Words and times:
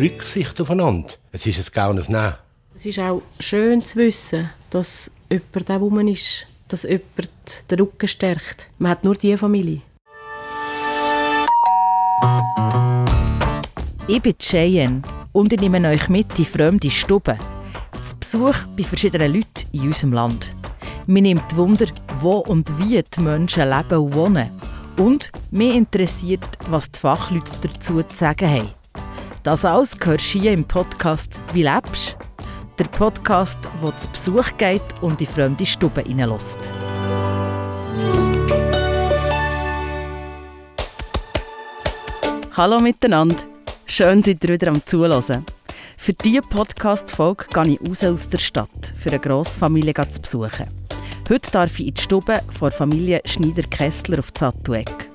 Rücksicht 0.00 0.60
aufeinander. 0.60 1.10
Es 1.30 1.46
ist 1.46 1.58
ein 1.58 1.74
gaunes 1.74 2.08
Nehmen. 2.08 2.34
Es 2.74 2.86
ist 2.86 2.98
auch 2.98 3.22
schön 3.38 3.84
zu 3.84 3.96
wissen, 3.98 4.50
dass 4.70 5.10
jemand 5.28 5.68
der 5.68 5.80
Woman 5.80 6.08
ist, 6.08 6.46
dass 6.68 6.84
jemand 6.84 7.30
den 7.70 7.80
Rücken 7.80 8.08
stärkt. 8.08 8.68
Man 8.78 8.92
hat 8.92 9.04
nur 9.04 9.14
diese 9.14 9.36
Familie. 9.36 9.82
Ich 14.08 14.22
bin 14.22 14.34
Cheyenne 14.38 15.02
und 15.32 15.52
ich 15.52 15.60
nehme 15.60 15.86
euch 15.88 16.08
mit 16.08 16.38
in 16.38 16.44
fremde 16.44 16.90
Stuben. 16.90 17.38
Zu 18.02 18.16
Besuch 18.16 18.56
bei 18.76 18.82
verschiedenen 18.82 19.34
Leuten 19.34 19.68
in 19.72 19.82
unserem 19.82 20.14
Land. 20.14 20.54
Mir 21.06 21.22
nimmt 21.22 21.56
Wunder, 21.56 21.86
wo 22.20 22.38
und 22.38 22.70
wie 22.78 23.02
die 23.02 23.20
Menschen 23.20 23.68
leben 23.68 23.98
und 23.98 24.14
wohnen. 24.14 24.50
Und 24.96 25.30
mich 25.50 25.74
interessiert, 25.74 26.58
was 26.68 26.90
die 26.90 27.00
Fachleute 27.00 27.52
dazu 27.62 28.02
zu 28.02 28.16
sagen 28.16 28.48
haben. 28.48 28.79
Das 29.42 29.64
alles 29.64 29.96
gehört 29.96 30.20
hier 30.20 30.52
im 30.52 30.64
Podcast 30.64 31.40
«Wie 31.54 31.62
lebst?», 31.62 32.18
der 32.78 32.84
Podcast, 32.84 33.58
der 33.82 33.96
zu 33.96 34.10
Besuch 34.10 34.44
geht 34.58 34.82
und 35.00 35.18
in 35.18 35.26
fremde 35.26 35.64
Stuben 35.64 36.04
hineinlässt. 36.04 36.58
Hallo 42.54 42.80
miteinander, 42.80 43.36
schön 43.86 44.22
seid 44.22 44.44
ihr 44.44 44.50
wieder 44.50 44.68
am 44.68 44.84
Zuhören. 44.84 45.46
Für 45.96 46.12
diese 46.12 46.42
Podcast-Folge 46.42 47.46
gehe 47.50 47.78
ich 47.80 47.88
raus 47.88 48.04
aus 48.04 48.28
der 48.28 48.38
Stadt, 48.38 48.92
für 48.98 49.08
eine 49.08 49.20
Grossfamilie 49.20 49.94
zu 50.06 50.20
besuchen. 50.20 50.66
Heute 51.30 51.50
darf 51.50 51.80
ich 51.80 51.88
in 51.88 51.94
die 51.94 52.02
Stube 52.02 52.40
von 52.50 52.70
Familie 52.72 53.22
Schneider-Kessler 53.24 54.18
auf 54.18 54.34
Zattueck. 54.34 55.10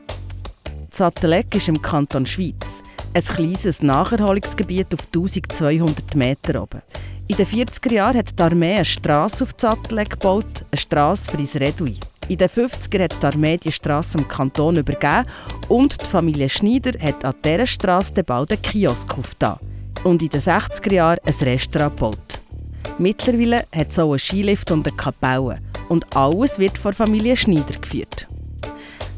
Zattueck 0.90 1.54
ist 1.54 1.68
im 1.68 1.80
Kanton 1.80 2.26
Schweiz, 2.26 2.82
ein 3.16 3.24
kleines 3.24 3.82
Nacherholungsgebiet 3.82 4.94
auf 4.94 5.06
1200 5.06 6.16
Meter 6.16 6.62
oben. 6.62 6.82
In 7.28 7.38
den 7.38 7.46
40er 7.46 7.94
Jahren 7.94 8.18
hat 8.18 8.38
die 8.38 8.44
Armee 8.44 8.76
eine 8.76 8.86
Strasse 8.86 9.46
auf 9.46 9.56
Zattueck 9.56 10.12
gebaut, 10.12 10.66
eine 10.70 10.78
Strasse 10.78 11.32
für 11.32 11.38
ins 11.38 11.56
Redui. 11.56 11.98
In 12.28 12.38
den 12.38 12.50
50er 12.50 13.04
hat 13.04 13.22
die 13.22 13.26
Armee 13.26 13.58
die 13.58 13.72
Strasse 13.72 14.18
am 14.18 14.28
Kanton 14.28 14.78
übergeben 14.78 15.26
und 15.70 16.00
die 16.02 16.06
Familie 16.06 16.50
Schneider 16.50 17.00
hat 17.00 17.24
an 17.24 17.36
dieser 17.44 17.66
Strasse 17.66 18.24
bald 18.24 18.52
einen 18.52 18.62
Kiosk 18.62 19.18
aufgetan 19.18 19.60
und 20.04 20.22
in 20.22 20.30
den 20.30 20.42
60er 20.42 20.94
Jahren 20.94 21.20
ein 21.26 21.34
Restaurant 21.34 21.96
gebaut. 21.96 22.42
Mittlerweile 23.00 23.66
hat 23.74 23.92
es 23.92 24.00
auch 24.00 24.12
einen 24.12 24.20
Skilift 24.20 24.72
und 24.72 24.88
eine 24.88 24.96
Kapelle 24.98 25.60
und 25.88 26.16
alles 26.16 26.60
wird 26.60 26.78
von 26.78 26.94
Familie 26.94 27.38
Schneider 27.38 27.80
geführt. 27.80 28.28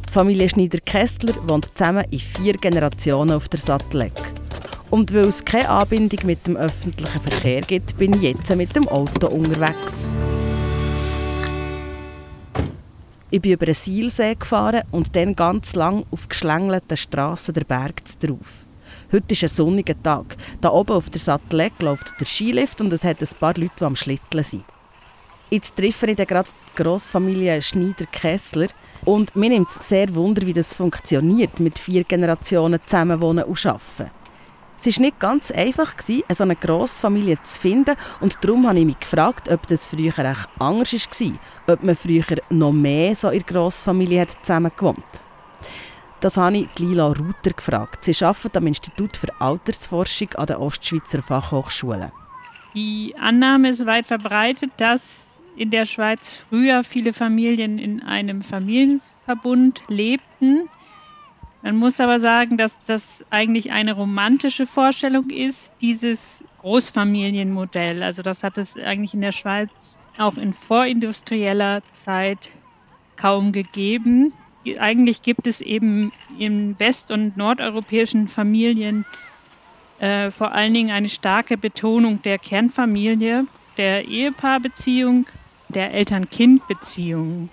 Die 0.08 0.14
Familie 0.14 0.50
Schneider-Kessler 0.50 1.36
wohnt 1.48 1.70
zusammen 1.78 2.06
in 2.10 2.20
vier 2.20 2.54
Generationen 2.54 3.36
auf 3.36 3.50
der 3.50 3.60
Sattelleck. 3.60 4.14
Und 4.90 5.14
weil 5.14 5.28
es 5.28 5.44
keine 5.44 5.70
Anbindung 5.70 6.26
mit 6.26 6.48
dem 6.48 6.56
öffentlichen 6.56 7.22
Verkehr 7.22 7.62
gibt, 7.62 7.98
bin 7.98 8.14
ich 8.14 8.22
jetzt 8.22 8.56
mit 8.56 8.76
dem 8.76 8.88
Auto 8.88 9.28
unterwegs. 9.28 10.08
Ich 13.30 13.42
bin 13.42 13.52
über 13.52 13.66
einen 13.66 13.74
Seilsee 13.74 14.36
gefahren 14.36 14.84
und 14.92 15.14
dann 15.16 15.36
ganz 15.36 15.76
lang 15.76 16.06
auf 16.12 16.30
geschlängelten 16.30 16.96
Strassen 16.96 17.54
der 17.54 17.66
Berg 17.66 18.02
drauf. 18.22 18.66
Heute 19.12 19.34
ist 19.34 19.44
ein 19.44 19.50
sonniger 19.50 20.02
Tag. 20.02 20.38
Da 20.62 20.70
oben 20.72 20.94
auf 20.94 21.10
der 21.10 21.20
Sattelleck 21.20 21.82
läuft 21.82 22.18
der 22.20 22.26
Skilift 22.26 22.80
und 22.80 22.94
es 22.94 23.04
hat 23.04 23.22
ein 23.22 23.40
paar 23.40 23.54
Leute, 23.58 23.74
die 23.78 23.84
am 23.84 23.98
Schlitteln 23.98 24.44
sind. 24.46 24.64
Jetzt 25.50 25.76
treffe 25.76 26.08
ich 26.08 26.18
gerade 26.18 26.50
die 26.50 26.84
Grossfamilie 26.84 27.62
Schneider-Kessler. 27.62 28.68
Und 29.06 29.36
mir 29.36 29.50
nimmt 29.50 29.70
es 29.70 29.88
sehr 29.88 30.14
Wunder, 30.16 30.46
wie 30.46 30.54
das 30.54 30.74
funktioniert, 30.74 31.60
mit 31.60 31.80
vier 31.80 32.04
Generationen 32.04 32.80
zusammenwohnen 32.86 33.46
und 33.46 33.66
arbeiten. 33.66 34.12
Es 34.80 34.86
war 34.86 35.06
nicht 35.06 35.20
ganz 35.20 35.52
einfach, 35.52 35.94
so 36.00 36.44
eine 36.44 36.56
Grossfamilie 36.56 37.42
zu 37.42 37.60
finden. 37.60 37.96
Und 38.22 38.38
darum 38.42 38.68
habe 38.68 38.80
ich 38.80 38.86
mich 38.86 39.00
gefragt, 39.00 39.50
ob 39.50 39.66
das 39.68 39.88
früher 39.88 40.18
echt 40.20 40.48
anders 40.60 40.94
war. 40.94 41.74
Ob 41.74 41.84
man 41.84 41.96
früher 41.96 42.24
noch 42.50 42.72
mehr 42.72 43.16
so 43.16 43.30
in 43.30 43.44
Grossfamilie 43.44 44.22
hat 44.22 44.46
zusammen 44.46 44.72
gewohnt 44.76 45.22
Das 46.20 46.38
habe 46.38 46.58
ich 46.58 46.80
Lila 46.80 47.08
Ruther 47.08 47.52
gefragt. 47.56 48.04
Sie 48.04 48.24
arbeitet 48.24 48.58
am 48.58 48.68
Institut 48.68 49.18
für 49.18 49.30
Altersforschung 49.40 50.34
an 50.36 50.46
der 50.46 50.62
Ostschweizer 50.62 51.24
Fachhochschule. 51.24 52.12
Die 52.76 53.16
Annahme 53.20 53.70
ist 53.70 53.86
weit 53.88 54.06
verbreitet, 54.06 54.72
dass 54.78 55.27
in 55.58 55.72
der 55.72 55.86
Schweiz 55.86 56.34
früher 56.34 56.84
viele 56.84 57.14
Familien 57.14 57.80
in 57.80 58.04
einem 58.04 58.44
Familienverbund 58.44 59.84
lebten. 59.88 60.70
Man 61.62 61.76
muss 61.76 62.00
aber 62.00 62.20
sagen, 62.20 62.58
dass 62.58 62.80
das 62.84 63.26
eigentlich 63.32 63.72
eine 63.72 63.94
romantische 63.94 64.68
Vorstellung 64.68 65.32
ist, 65.32 65.74
dieses 65.82 66.46
Großfamilienmodell. 66.58 68.04
Also 68.04 68.22
das 68.22 68.44
hat 68.44 68.60
es 68.60 68.78
eigentlich 68.78 69.16
in 69.16 69.22
der 69.22 69.32
Schweiz 69.32 69.98
auch 70.16 70.38
in 70.38 70.54
vorindustrieller 70.54 71.82
Zeit 71.92 72.52
kaum 73.16 73.52
gegeben. 73.52 74.34
Eigentlich 74.78 75.24
gibt 75.24 75.48
es 75.48 75.60
eben 75.62 76.12
in 76.28 76.80
west- 76.80 77.10
und 77.10 77.36
nordeuropäischen 77.36 78.28
Familien 78.28 79.06
äh, 79.98 80.30
vor 80.30 80.52
allen 80.52 80.74
Dingen 80.76 80.92
eine 80.92 81.10
starke 81.10 81.58
Betonung 81.58 82.22
der 82.22 82.38
Kernfamilie, 82.38 83.48
der 83.78 84.06
Ehepaarbeziehung 84.06 85.30
der 85.70 85.94
Eltern-Kind-Beziehung. 85.94 87.50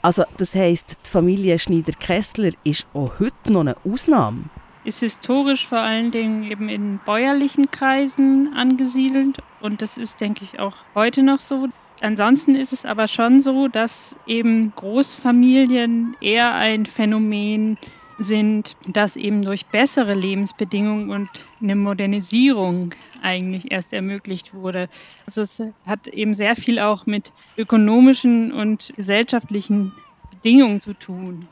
Also 0.00 0.24
das 0.36 0.54
heißt, 0.54 0.98
die 1.06 1.10
Familie 1.10 1.58
Schneider-Kessler 1.58 2.50
ist 2.64 2.86
auch 2.94 3.18
heute 3.18 3.52
noch 3.52 3.60
eine 3.60 3.76
Ausnahme? 3.84 4.44
Ist 4.84 5.00
historisch 5.00 5.66
vor 5.66 5.78
allen 5.78 6.10
Dingen 6.10 6.44
eben 6.44 6.68
in 6.68 6.98
bäuerlichen 7.04 7.70
Kreisen 7.70 8.52
angesiedelt 8.54 9.38
und 9.60 9.80
das 9.80 9.96
ist, 9.96 10.20
denke 10.20 10.44
ich, 10.44 10.60
auch 10.60 10.74
heute 10.94 11.22
noch 11.22 11.40
so. 11.40 11.68
Ansonsten 12.00 12.56
ist 12.56 12.72
es 12.72 12.84
aber 12.84 13.06
schon 13.06 13.40
so, 13.40 13.68
dass 13.68 14.16
eben 14.26 14.72
Großfamilien 14.74 16.16
eher 16.20 16.52
ein 16.54 16.84
Phänomen 16.86 17.78
sind, 17.80 18.01
das 18.88 19.16
eben 19.16 19.42
durch 19.42 19.66
bessere 19.66 20.14
Lebensbedingungen 20.14 21.10
und 21.10 21.28
eine 21.60 21.76
Modernisierung 21.76 22.94
eigentlich 23.22 23.70
erst 23.70 23.92
ermöglicht 23.92 24.54
wurde. 24.54 24.88
Also 25.26 25.42
es 25.42 25.62
hat 25.86 26.06
eben 26.08 26.34
sehr 26.34 26.56
viel 26.56 26.78
auch 26.78 27.06
mit 27.06 27.32
ökonomischen 27.56 28.52
und 28.52 28.92
gesellschaftlichen 28.96 29.92
Bedingungen 30.30 30.80
zu 30.80 30.94
tun. 30.94 31.46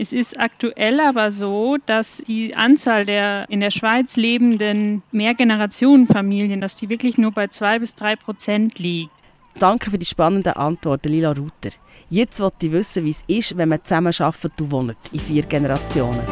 Es 0.00 0.12
ist 0.12 0.38
aktuell 0.38 1.00
aber 1.00 1.32
so, 1.32 1.76
dass 1.86 2.18
die 2.18 2.54
Anzahl 2.54 3.04
der 3.04 3.46
in 3.48 3.58
der 3.58 3.72
Schweiz 3.72 4.16
lebenden 4.16 5.02
Mehrgenerationenfamilien, 5.10 6.60
dass 6.60 6.76
die 6.76 6.88
wirklich 6.88 7.18
nur 7.18 7.32
bei 7.32 7.48
zwei 7.48 7.80
bis 7.80 7.94
drei 7.94 8.14
Prozent 8.14 8.78
liegt. 8.78 9.10
Danke 9.58 9.90
für 9.90 9.98
die 9.98 10.06
spannende 10.06 10.56
Antwort, 10.56 11.04
Lila 11.04 11.32
Ruther. 11.32 11.70
Jetzt 12.10 12.38
wollte 12.38 12.66
ich 12.66 12.72
wissen, 12.72 13.04
wie 13.04 13.10
es 13.10 13.24
ist, 13.26 13.56
wenn 13.56 13.68
man 13.68 13.82
zusammen 13.82 14.14
arbeitet 14.16 14.60
und 14.60 14.70
wohnt, 14.70 14.96
in 15.12 15.18
vier 15.18 15.42
Generationen. 15.42 16.24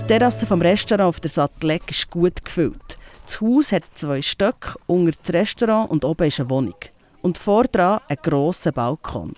Die 0.00 0.06
Terrasse 0.06 0.46
vom 0.46 0.62
Restaurant 0.62 1.08
auf 1.08 1.20
der 1.20 1.30
Sattelleck 1.30 1.90
ist 1.90 2.08
gut 2.10 2.42
gefüllt. 2.42 2.96
Das 3.26 3.42
Haus 3.42 3.72
hat 3.72 3.84
zwei 3.92 4.22
Stöcke, 4.22 4.78
unter 4.86 5.12
das 5.20 5.34
Restaurant 5.34 5.90
und 5.90 6.02
oben 6.02 6.28
ist 6.28 6.40
eine 6.40 6.48
Wohnung. 6.48 6.76
Und 7.20 7.36
vordran 7.36 8.00
ein 8.08 8.16
grosser 8.22 8.72
Balkon. 8.72 9.34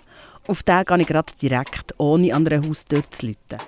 Auf 0.47 0.63
den 0.63 0.85
gehe 0.85 1.01
ich 1.01 1.07
gerade 1.07 1.33
direkt, 1.41 1.93
ohne 1.97 2.33
an 2.33 2.47
einer 2.47 2.65
Haustür 2.65 3.03
zu 3.09 3.27
läuten. 3.27 3.59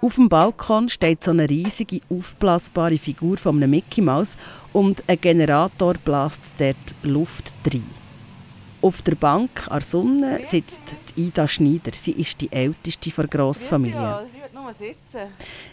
Auf 0.00 0.16
dem 0.16 0.28
Balkon 0.28 0.88
steht 0.88 1.24
so 1.24 1.30
eine 1.30 1.48
riesige, 1.48 2.00
aufblasbare 2.10 2.98
Figur 2.98 3.38
von 3.38 3.56
einem 3.56 3.70
Mickey 3.70 4.02
Mouse 4.02 4.36
und 4.72 5.02
ein 5.08 5.20
Generator 5.20 5.94
bläst 5.94 6.52
dort 6.58 6.76
Luft 7.02 7.54
rein. 7.72 7.84
Auf 8.82 9.00
der 9.00 9.14
Bank 9.14 9.66
an 9.68 9.78
der 9.78 9.82
Sonne 9.82 10.40
sitzt 10.44 10.94
Ida 11.16 11.48
Schneider. 11.48 11.92
Sie 11.94 12.12
ist 12.12 12.38
die 12.42 12.52
älteste 12.52 13.08
der 13.08 13.28
Grossfamilie. 13.28 14.26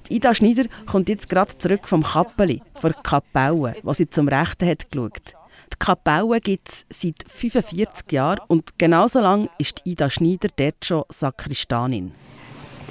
Die 0.08 0.16
Ida 0.16 0.34
Schneider 0.34 0.64
kommt 0.86 1.10
jetzt 1.10 1.28
gerade 1.28 1.58
zurück 1.58 1.88
vom 1.90 2.02
Kappeli, 2.02 2.62
von 2.76 2.94
der 2.94 3.02
Kapelle, 3.02 3.76
wo 3.84 3.92
sie 3.94 4.10
zum 4.10 4.30
Rechten 4.30 4.66
hat 4.66 4.90
geschaut. 4.90 5.34
Die 5.74 5.78
Kapelle 5.78 6.40
gibt 6.40 6.70
es 6.70 6.86
seit 6.90 7.26
45 7.28 8.10
Jahren 8.14 8.40
und 8.48 8.80
genauso 8.80 9.20
lange 9.20 9.50
ist 9.58 9.82
Ida 9.84 10.10
Schneider 10.10 10.48
dort 10.56 10.86
schon 10.86 11.04
Sakristanin. 11.10 12.14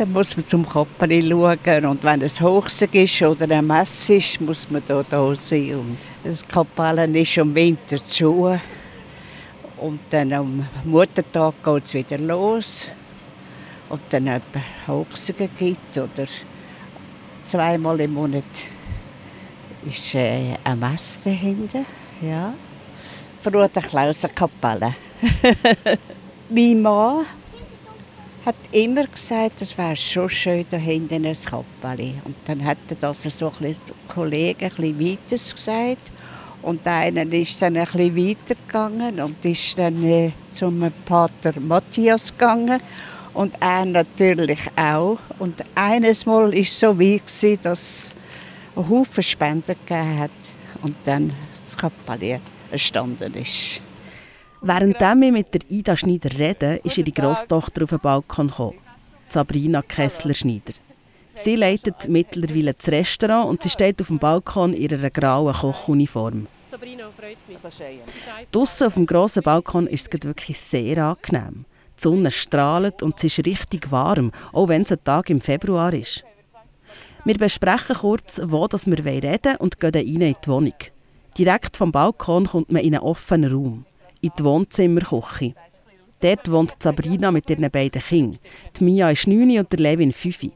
Dann 0.00 0.14
muss 0.14 0.34
man 0.34 0.46
zum 0.46 0.66
Kappeli 0.66 1.20
schauen 1.28 1.84
und 1.84 2.02
wenn 2.02 2.22
es 2.22 2.40
Hochsig 2.40 2.94
ist 2.94 3.20
oder 3.20 3.54
ein 3.54 3.66
Mess 3.66 4.08
ist, 4.08 4.40
muss 4.40 4.70
man 4.70 4.82
da, 4.86 5.04
da 5.10 5.34
sein. 5.34 5.74
Und 5.74 5.98
das 6.24 6.48
Kapellen 6.48 7.14
ist 7.14 7.36
im 7.36 7.54
Winter 7.54 7.98
zu. 8.06 8.58
Und 9.76 10.00
dann 10.08 10.32
am 10.32 10.66
Muttertag 10.84 11.52
geht 11.62 11.84
es 11.84 11.92
wieder 11.92 12.16
los. 12.16 12.86
Und 13.90 14.00
dann 14.08 14.28
etwa 14.28 14.62
Hochsigen 14.88 15.50
gibt 15.58 15.98
oder 15.98 16.26
zweimal 17.44 18.00
im 18.00 18.14
Monat 18.14 18.44
ist 19.84 20.14
äh, 20.14 20.54
ein 20.64 20.78
Mess 20.78 21.18
dahinter. 21.22 21.84
Ja. 22.22 22.54
Bruder 23.42 23.68
Klaus 23.68 24.22
Kapelle. 24.34 24.94
mein 26.48 26.80
Mann 26.80 27.26
hat 28.44 28.56
immer 28.72 29.06
gesagt, 29.06 29.60
es 29.60 29.76
wäre 29.76 29.96
schon 29.96 30.30
schön 30.30 30.64
da 30.70 30.76
hinten 30.76 31.26
ein 31.26 31.36
Kappeli. 31.44 32.14
Und 32.24 32.36
dann 32.46 32.64
hat 32.64 32.78
er 32.88 32.96
das 32.96 33.22
so 33.22 33.46
ein 33.46 33.52
bisschen 33.52 33.76
Kollegen 34.08 34.70
ein 34.78 34.98
weiter 34.98 35.54
gesagt. 35.54 36.10
Und 36.62 36.86
einer 36.86 37.30
ist 37.32 37.60
dann 37.60 37.76
ein 37.76 37.84
bisschen 37.84 38.16
weitergegangen 38.16 39.20
und 39.20 39.44
ist 39.44 39.78
dann 39.78 40.02
äh, 40.04 40.30
zum 40.50 40.90
Pater 41.04 41.58
Matthias 41.60 42.28
gegangen. 42.28 42.80
Und 43.32 43.54
er 43.60 43.84
natürlich 43.84 44.60
auch. 44.76 45.18
Und 45.38 45.62
eines 45.74 46.26
Mal 46.26 46.46
war 46.46 46.52
es 46.52 46.78
so 46.78 46.98
weit, 46.98 47.64
dass 47.64 48.14
es 48.74 48.88
Haufen 48.88 49.22
Spenden 49.22 49.76
gegeben 49.86 50.18
hat. 50.18 50.30
Und 50.82 50.96
dann 51.04 51.32
das 51.66 51.76
Kappeli 51.76 52.40
entstanden 52.70 53.34
ist. 53.34 53.80
Während 54.62 55.00
wir 55.00 55.32
mit 55.32 55.54
der 55.54 55.62
Ida 55.70 55.96
Schneider 55.96 56.38
reden, 56.38 56.80
ist 56.84 56.98
ihre 56.98 57.10
Großtochter 57.10 57.82
auf 57.82 57.90
den 57.90 57.98
Balkon 57.98 58.48
gekommen. 58.48 58.78
Sabrina 59.26 59.80
Kessler-Schneider. 59.80 60.74
Sie 61.34 61.56
leitet 61.56 62.08
mittlerweile 62.08 62.74
das 62.74 62.88
Restaurant 62.88 63.48
und 63.48 63.62
sie 63.62 63.70
steht 63.70 64.02
auf 64.02 64.08
dem 64.08 64.18
Balkon 64.18 64.74
in 64.74 64.82
ihrer 64.82 65.08
grauen 65.08 65.54
Kochuniform. 65.54 66.46
Sabrina, 66.70 67.08
freut 67.16 67.38
mich. 67.48 67.58
Draussen 68.52 68.86
auf 68.86 68.94
dem 68.94 69.06
grossen 69.06 69.42
Balkon 69.42 69.86
ist 69.86 70.12
es 70.12 70.22
wirklich 70.24 70.60
sehr 70.60 71.06
angenehm. 71.06 71.64
Die 71.96 72.02
Sonne 72.02 72.30
strahlt 72.30 73.02
und 73.02 73.16
es 73.16 73.24
ist 73.24 73.46
richtig 73.46 73.90
warm, 73.90 74.30
auch 74.52 74.68
wenn 74.68 74.82
es 74.82 74.92
ein 74.92 75.02
Tag 75.02 75.30
im 75.30 75.40
Februar 75.40 75.94
ist. 75.94 76.22
Wir 77.24 77.38
besprechen 77.38 77.96
kurz, 77.96 78.42
wo 78.44 78.68
wir 78.68 79.04
reden 79.06 79.44
wollen 79.44 79.56
und 79.56 79.80
gehen 79.80 79.92
dann 79.92 80.02
rein 80.02 80.20
in 80.20 80.36
die 80.44 80.48
Wohnung. 80.50 80.74
Direkt 81.38 81.78
vom 81.78 81.92
Balkon 81.92 82.46
kommt 82.46 82.70
man 82.70 82.82
in 82.82 82.94
einen 82.94 83.04
offenen 83.04 83.52
Raum 83.52 83.86
in 84.20 84.30
die 84.38 84.44
Wohnzimmerküche. 84.44 85.54
Dort 86.20 86.50
wohnt 86.50 86.74
Sabrina 86.78 87.30
mit 87.30 87.48
ihren 87.48 87.70
beiden 87.70 88.02
Kindern. 88.02 88.38
Die 88.78 88.84
Mia 88.84 89.10
ist 89.10 89.26
9 89.26 89.58
und 89.58 89.72
der 89.72 89.80
Levin 89.80 90.12
5. 90.12 90.50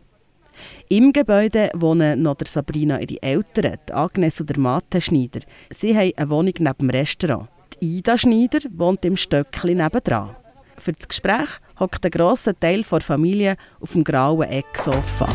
Im 0.89 1.13
Gebäude 1.13 1.71
wohnen 1.75 2.23
noch 2.23 2.37
der 2.37 2.47
Sabrina 2.47 3.01
ihre 3.01 3.23
Eltern, 3.23 3.79
die 3.89 3.93
Agnes 3.93 4.41
und 4.41 4.51
der 4.51 4.59
Mathe 4.59 5.01
Schneider. 5.01 5.41
Sie 5.71 5.97
haben 5.97 6.13
eine 6.17 6.31
Wohnung 6.31 6.53
neben 6.59 6.79
dem 6.79 6.91
Restaurant. 6.91 7.49
Die 7.81 7.99
Ida 7.99 8.19
Schneider 8.19 8.61
wohnt 8.73 9.05
im 9.05 9.17
Stöckli 9.17 9.75
nebendran. 9.75 10.37
Für 10.77 10.93
das 10.93 11.09
Gespräch 11.09 11.49
hockt 11.81 12.05
ein 12.05 12.11
grosser 12.11 12.59
Teil 12.59 12.83
der 12.83 13.01
Familie 13.01 13.57
auf 13.81 13.93
dem 13.93 14.05
grauen 14.05 14.49
Ecksofa. 14.49 15.29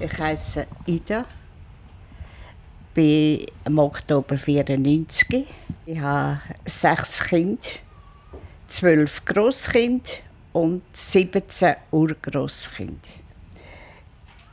Ich 0.00 0.18
heiße 0.18 0.66
Ida 0.86 1.24
bin 2.94 3.46
im 3.64 3.78
Oktober 3.78 4.36
94. 4.36 5.46
Ich 5.86 6.00
habe 6.00 6.40
sechs 6.64 7.22
Kinder, 7.24 7.62
zwölf 8.68 9.24
Grosskinder 9.24 10.10
und 10.52 10.82
17 10.92 11.76
Urgrosskinder. 11.90 13.08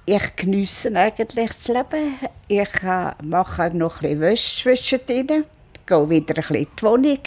Ich 0.06 0.36
genieße 0.36 0.96
eigentlich 0.96 1.52
das 1.54 1.68
Leben. 1.68 2.16
Ich 2.48 2.82
mache 3.22 3.72
noch 3.76 4.02
ein 4.02 4.02
bisschen 4.02 4.20
Wäsche 4.22 4.64
zwischendrin, 4.64 5.46
gehe 5.86 6.10
wieder 6.10 6.34
ein 6.36 6.42
bisschen 6.42 6.56
in 6.56 6.68
die 6.80 6.84
Wohnung, 6.84 7.20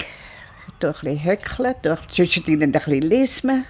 tue 0.80 0.90
ein 0.90 0.92
bisschen 0.92 1.24
höckeln, 1.24 1.74
tue 1.82 1.98
zwischendrin 2.12 2.62
ein 2.62 2.72
bisschen 2.72 3.02
lesen. 3.02 3.64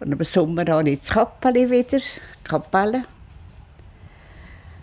Und 0.00 0.12
im 0.12 0.24
Sommer 0.24 0.64
habe 0.68 0.90
ich 0.90 1.00
das 1.00 1.10
Kappeli 1.10 1.70
wieder, 1.70 2.00
Kapelle 2.44 3.04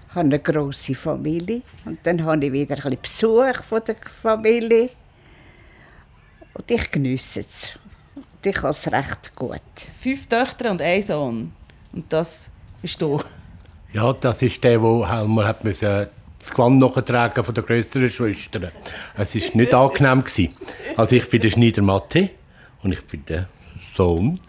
habe 0.10 0.20
eine 0.22 0.40
grosse 0.40 0.96
Familie. 0.96 1.62
Und 1.86 2.00
dann 2.04 2.24
habe 2.24 2.46
ich 2.46 2.52
wieder 2.52 2.76
ein 2.76 2.98
bisschen 2.98 3.02
Besuch 3.02 3.64
von 3.64 3.82
der 3.86 3.96
Familie. 4.22 4.90
Und 6.54 6.70
ich 6.70 6.92
genieße 6.92 7.42
es. 7.42 7.78
Und 8.16 8.46
ich 8.46 8.58
habe 8.58 8.70
es 8.70 8.92
recht 8.92 9.36
gut. 9.36 9.62
Fünf 10.02 10.28
Töchter 10.28 10.72
und 10.72 10.82
ein 10.82 11.04
Sohn. 11.04 11.52
Und 11.94 12.12
das 12.12 12.50
bist 12.82 13.02
du? 13.02 13.20
Ja, 13.94 14.14
das 14.14 14.42
ist 14.42 14.64
der, 14.64 14.78
der 14.78 15.26
man 15.26 15.46
hat 15.46 15.64
müssen 15.64 16.08
das 16.40 16.52
Gewand 16.52 16.80
nachtragen 16.80 17.44
von 17.44 17.54
der 17.54 17.64
größeren 17.64 18.10
Schwester. 18.10 18.72
Es 19.18 19.36
war 19.36 19.56
nicht 19.56 19.74
angenehm. 19.74 20.24
Also 20.96 21.16
ich 21.16 21.30
bin 21.30 21.42
der 21.42 21.50
Schneider 21.50 21.82
Mathe 21.82 22.30
und 22.84 22.94
ich 22.94 23.06
bin 23.06 23.26
der 23.26 23.48
Sohn. 23.82 24.40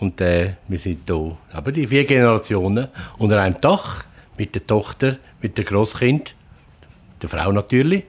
Und 0.00 0.20
äh, 0.20 0.54
wir 0.68 0.78
sind 0.78 1.02
hier, 1.06 1.36
aber 1.52 1.72
die 1.72 1.86
vier 1.86 2.04
Generationen 2.04 2.88
unter 3.18 3.40
einem 3.40 3.58
Dach 3.60 4.04
mit 4.38 4.54
der 4.54 4.66
Tochter, 4.66 5.16
mit 5.40 5.58
dem 5.58 5.64
Großkind, 5.64 6.34
der 7.22 7.28
Frau 7.28 7.52
natürlich. 7.52 8.04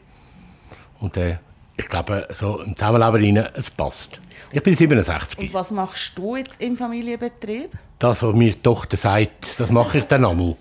Und 1.00 1.18
äh, 1.18 1.38
ich 1.78 1.88
glaube, 1.88 2.28
so 2.32 2.60
im 2.60 2.76
Zusammenleben 2.76 3.38
rein, 3.38 3.48
es 3.54 3.70
passt. 3.70 4.18
Ich 4.52 4.64
bin 4.64 4.74
67. 4.74 5.38
Und 5.40 5.54
was 5.54 5.72
machst 5.72 6.14
du 6.16 6.36
jetzt 6.36 6.62
im 6.62 6.78
Familienbetrieb? 6.78 7.70
Das, 8.00 8.24
was 8.24 8.34
mir 8.34 8.54
die 8.54 8.62
Tochter 8.62 8.98
sagt, 8.98 9.60
das 9.60 9.70
mache 9.70 10.00
ich 10.00 10.04
dann 10.06 10.26
einmal. 10.26 10.56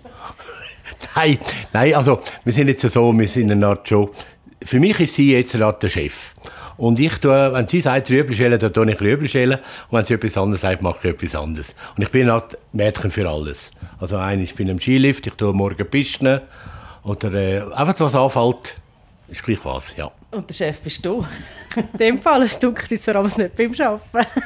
nein, 1.15 1.39
nein, 1.73 1.93
also 1.95 2.21
wir 2.43 2.53
sind 2.53 2.67
jetzt 2.67 2.81
so, 2.89 3.17
wir 3.17 3.27
sind 3.27 3.51
eine 3.51 3.67
Art 3.67 3.87
schon... 3.87 4.09
Für 4.61 4.79
mich 4.79 4.99
ist 4.99 5.15
sie 5.15 5.31
jetzt 5.31 5.55
eine 5.55 5.65
Art 5.65 5.81
der 5.83 5.89
Chef. 5.89 6.33
Und 6.77 6.99
ich 6.99 7.17
tue, 7.17 7.53
wenn 7.53 7.67
sie 7.67 7.81
sagt, 7.81 8.09
Rüebli 8.09 8.35
schälen, 8.35 8.59
dann 8.59 8.71
tue 8.71 8.91
ich 8.91 9.01
Rüebli 9.01 9.27
schälen. 9.27 9.59
Und 9.89 9.97
wenn 9.97 10.05
sie 10.05 10.13
etwas 10.13 10.37
anderes 10.37 10.61
sagt, 10.61 10.81
mache 10.81 11.07
ich 11.07 11.13
etwas 11.15 11.35
anderes. 11.35 11.75
Und 11.95 12.03
ich 12.03 12.11
bin 12.11 12.29
Art 12.29 12.57
Mädchen 12.71 13.09
für 13.09 13.27
alles. 13.27 13.71
Also 13.99 14.17
ein, 14.17 14.41
ich 14.41 14.53
bin 14.53 14.67
im 14.67 14.79
Skilift, 14.79 15.25
ich 15.25 15.33
tue 15.33 15.53
morgen 15.53 15.89
Pisten. 15.89 16.41
Oder 17.03 17.33
äh, 17.33 17.61
einfach 17.73 17.99
was 17.99 18.15
anfällt, 18.15 18.75
ist 19.29 19.43
gleich 19.43 19.63
was, 19.63 19.95
ja. 19.95 20.11
Und 20.31 20.49
der 20.49 20.53
Chef 20.53 20.79
bist 20.81 21.03
du? 21.05 21.25
in 21.75 21.97
dem 21.97 22.21
Fall, 22.21 22.43
es 22.43 22.59
dunkelt 22.59 22.91
jetzt 22.91 23.05
vor 23.05 23.15
allem 23.15 23.31
nicht 23.35 23.55
beim 23.55 23.73
Arbeiten. 23.79 24.41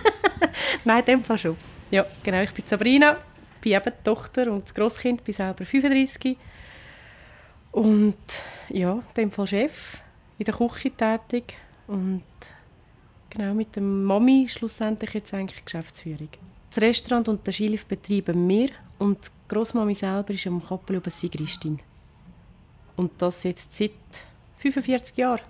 Nein, 0.84 0.98
in 1.00 1.04
dem 1.06 1.24
Fall 1.24 1.38
schon. 1.38 1.56
Ja, 1.90 2.04
genau, 2.22 2.42
ich 2.42 2.52
bin 2.52 2.64
Sabrina, 2.66 3.16
bin 3.60 3.72
eben 3.72 3.84
die 3.84 4.04
Tochter 4.04 4.50
und 4.52 4.64
das 4.64 4.74
Grosskind, 4.74 5.24
bin 5.24 5.34
selber 5.34 5.64
35. 5.64 6.36
Und 7.72 8.16
ja, 8.68 8.92
in 8.92 9.02
dem 9.16 9.30
Fall 9.30 9.46
Chef, 9.46 9.98
in 10.38 10.44
der 10.44 10.54
Küche 10.54 10.90
tätig 10.90 11.56
und 11.90 12.22
genau 13.28 13.52
mit 13.52 13.74
der 13.74 13.82
Mami 13.82 14.48
schlussendlich 14.48 15.12
jetzt 15.14 15.34
eigentlich 15.34 15.64
Geschäftsführung. 15.64 16.28
Das 16.70 16.82
Restaurant 16.82 17.28
und 17.28 17.44
der 17.46 17.52
Skilift 17.52 17.88
betreiben 17.88 18.48
wir 18.48 18.70
und 18.98 19.26
die 19.26 19.30
Grossmami 19.48 19.94
selber 19.94 20.32
ist 20.32 20.46
am 20.46 20.64
Koppel 20.64 20.96
über 20.96 21.10
Sigristin. 21.10 21.80
Und 22.96 23.10
das 23.18 23.42
jetzt 23.42 23.74
seit 23.74 23.90
45 24.58 25.16
Jahren. 25.16 25.40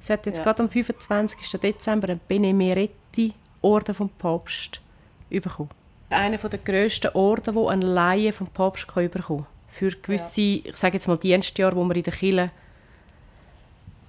Sie 0.00 0.12
hat 0.12 0.24
jetzt 0.24 0.38
ja. 0.38 0.44
gerade 0.44 0.62
am 0.62 0.70
25. 0.70 1.60
Dezember 1.60 2.08
einen 2.08 2.20
Benemeretti 2.26 3.34
Orden 3.60 3.94
vom 3.94 4.08
Papst 4.08 4.80
bekommen. 5.28 5.68
Einer 6.08 6.38
der 6.38 6.58
grössten 6.58 7.10
Orden, 7.12 7.54
die 7.54 7.68
ein 7.68 7.82
Laie 7.82 8.32
vom 8.32 8.46
Papst 8.46 8.86
bekommen 8.86 9.10
kann. 9.10 9.46
Für 9.68 9.90
gewisse, 9.90 10.40
ja. 10.40 10.60
ich 10.64 10.76
sage 10.76 10.94
jetzt 10.94 11.08
mal 11.08 11.18
Dienstjahre, 11.18 11.76
wo 11.76 11.84
man 11.84 11.96
in 11.96 12.02
der 12.02 12.12
Kirche 12.12 12.50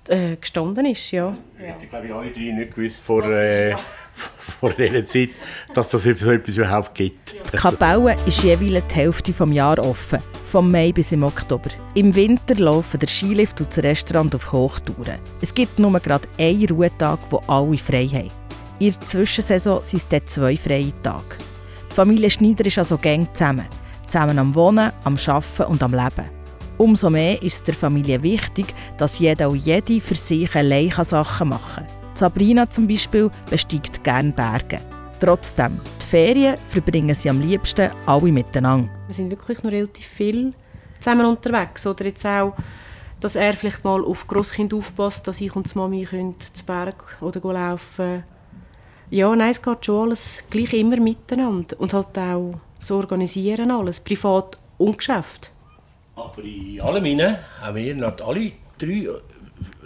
äh, 0.08 0.36
gestanden 0.36 0.86
ist, 0.86 1.12
ja. 1.12 1.36
ja. 1.60 1.66
Hätte, 1.66 1.88
glaube 1.88 2.08
ich, 2.08 2.14
alle 2.14 2.30
drei 2.32 2.52
nicht 2.52 2.76
gewusst 2.76 3.00
vor, 3.00 3.24
äh, 3.26 3.76
vor 4.38 4.72
dieser 4.72 5.06
Zeit, 5.06 5.30
dass 5.74 5.90
das 5.90 6.04
so 6.04 6.10
etwas 6.10 6.56
überhaupt 6.56 6.96
gibt. 6.96 7.34
Die 7.54 7.58
Kapelle 7.58 8.16
ist 8.26 8.44
jeweils 8.44 8.86
die 8.88 8.96
Hälfte 8.96 9.32
des 9.32 9.56
Jahres 9.56 9.86
offen, 9.86 10.20
vom 10.46 10.72
Mai 10.72 10.92
bis 10.92 11.12
im 11.12 11.24
Oktober. 11.24 11.70
Im 11.94 12.14
Winter 12.16 12.56
laufen 12.56 13.00
der 13.00 13.08
Skilift 13.08 13.60
und 13.62 13.70
das 13.70 13.84
Restaurant 13.84 14.36
auf 14.36 14.52
Hochtouren. 14.52 15.20
Es 15.42 15.54
gibt 15.54 15.80
nur 15.80 16.00
gerade 16.00 16.28
einen 16.40 16.68
Ruhetag, 16.68 17.20
wo 17.30 17.38
alle 17.48 17.78
frei 17.78 18.08
haben. 18.08 18.32
In 18.80 18.92
der 18.92 19.02
Zwischensaison 19.02 19.84
sind 19.84 20.00
es 20.00 20.08
dann 20.08 20.26
zwei 20.26 20.58
freie 20.58 20.92
Tage. 21.04 21.38
Die 21.92 21.96
Familie 21.96 22.30
Schneider 22.30 22.66
ist 22.66 22.78
also 22.78 22.98
gang 22.98 23.28
zusammen. 23.36 23.68
Zusammen 24.08 24.40
am 24.40 24.56
Wohnen, 24.56 24.92
am 25.04 25.18
Arbeiten 25.28 25.64
und 25.64 25.84
am 25.84 25.92
Leben. 25.92 26.41
Umso 26.82 27.12
mehr 27.12 27.40
ist 27.44 27.54
es 27.54 27.62
der 27.62 27.76
Familie 27.76 28.24
wichtig, 28.24 28.74
dass 28.98 29.20
jeder 29.20 29.52
und 29.52 29.64
jede 29.64 30.02
für 30.02 30.16
sich 30.16 30.56
allein 30.56 30.90
Sachen 30.90 31.50
machen 31.50 31.86
kann. 31.86 32.16
Sabrina 32.16 32.68
zum 32.68 32.88
Beispiel 32.88 33.30
besteigt 33.52 34.04
gerne 34.04 34.32
Berge. 34.32 34.80
Trotzdem, 35.20 35.80
die 36.02 36.06
Ferien 36.08 36.58
verbringen 36.68 37.14
sie 37.14 37.30
am 37.30 37.40
liebsten 37.40 37.92
alle 38.08 38.32
miteinander. 38.32 38.90
Wir 39.06 39.14
sind 39.14 39.30
wirklich 39.30 39.62
noch 39.62 39.72
relativ 39.72 40.08
viel 40.08 40.56
zusammen 41.00 41.28
unterwegs. 41.28 41.86
Oder 41.86 42.06
jetzt 42.06 42.26
auch, 42.26 42.56
dass 43.20 43.36
er 43.36 43.54
vielleicht 43.54 43.84
mal 43.84 44.04
auf 44.04 44.26
Grosskind 44.26 44.74
aufpasst, 44.74 45.28
dass 45.28 45.40
ich 45.40 45.56
und 45.56 45.72
die 45.72 45.78
Mami 45.78 46.08
zu 46.08 46.66
Berg 46.66 46.96
oder 47.22 47.54
laufen 47.54 48.24
Ja, 49.12 49.36
nein, 49.36 49.52
es 49.52 49.62
geht 49.62 49.86
schon 49.86 50.08
alles 50.08 50.44
gleich 50.50 50.74
immer 50.74 51.00
miteinander. 51.00 51.80
Und 51.80 51.94
halt 51.94 52.18
auch 52.18 52.56
so 52.80 52.98
organisieren 52.98 53.70
alles, 53.70 54.00
privat 54.00 54.58
und 54.80 54.98
Geschäft. 54.98 55.52
Aber 56.16 56.44
in 56.44 56.82
allem 56.82 57.06
hinein 57.06 57.38
haben 57.60 57.76
wir 57.78 58.26
alle 58.26 58.52
drei, 58.78 59.08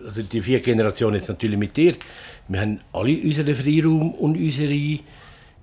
also 0.05 0.21
die 0.21 0.41
vier 0.41 0.59
Generationen 0.59 1.15
jetzt 1.17 1.29
natürlich 1.29 1.59
mit 1.59 1.75
dir, 1.77 1.95
wir 2.47 2.61
haben 2.61 2.79
alle 2.93 3.17
unseren 3.21 3.55
Freiraum 3.55 4.13
und 4.13 4.37
unsere 4.37 4.99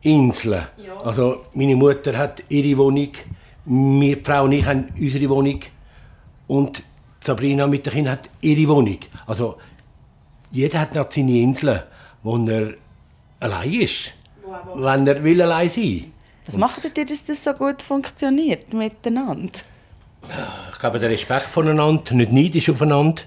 Inseln. 0.02 0.66
Ja. 0.84 1.00
Also 1.00 1.46
meine 1.54 1.76
Mutter 1.76 2.16
hat 2.16 2.42
ihre 2.48 2.76
Wohnung, 2.78 3.10
wir, 3.64 4.16
die 4.16 4.24
Frau 4.24 4.44
und 4.44 4.52
ich 4.52 4.66
haben 4.66 4.88
unsere 4.98 5.28
Wohnung 5.28 5.60
und 6.48 6.82
Sabrina 7.20 7.66
mit 7.66 7.86
den 7.86 7.92
Kindern 7.92 8.14
hat 8.14 8.30
ihre 8.40 8.68
Wohnung. 8.68 8.98
Also 9.26 9.58
jeder 10.50 10.80
hat 10.80 10.94
noch 10.94 11.10
seine 11.10 11.38
Inseln, 11.38 11.82
wo 12.22 12.36
er 12.36 12.74
allein 13.38 13.72
ist. 13.72 14.12
Wenn 14.74 15.06
er 15.06 15.22
will 15.22 15.40
allein 15.40 15.68
sein 15.68 16.12
Was 16.46 16.58
macht 16.58 16.84
ihr, 16.84 17.06
dass 17.06 17.24
das 17.24 17.44
so 17.44 17.52
gut 17.52 17.80
funktioniert 17.80 18.72
miteinander? 18.72 19.60
Ich 20.72 20.78
glaube, 20.78 20.98
der 20.98 21.10
Respekt 21.10 21.46
voneinander, 21.46 22.14
nicht 22.14 22.32
neidisch 22.32 22.70
aufeinander. 22.70 23.22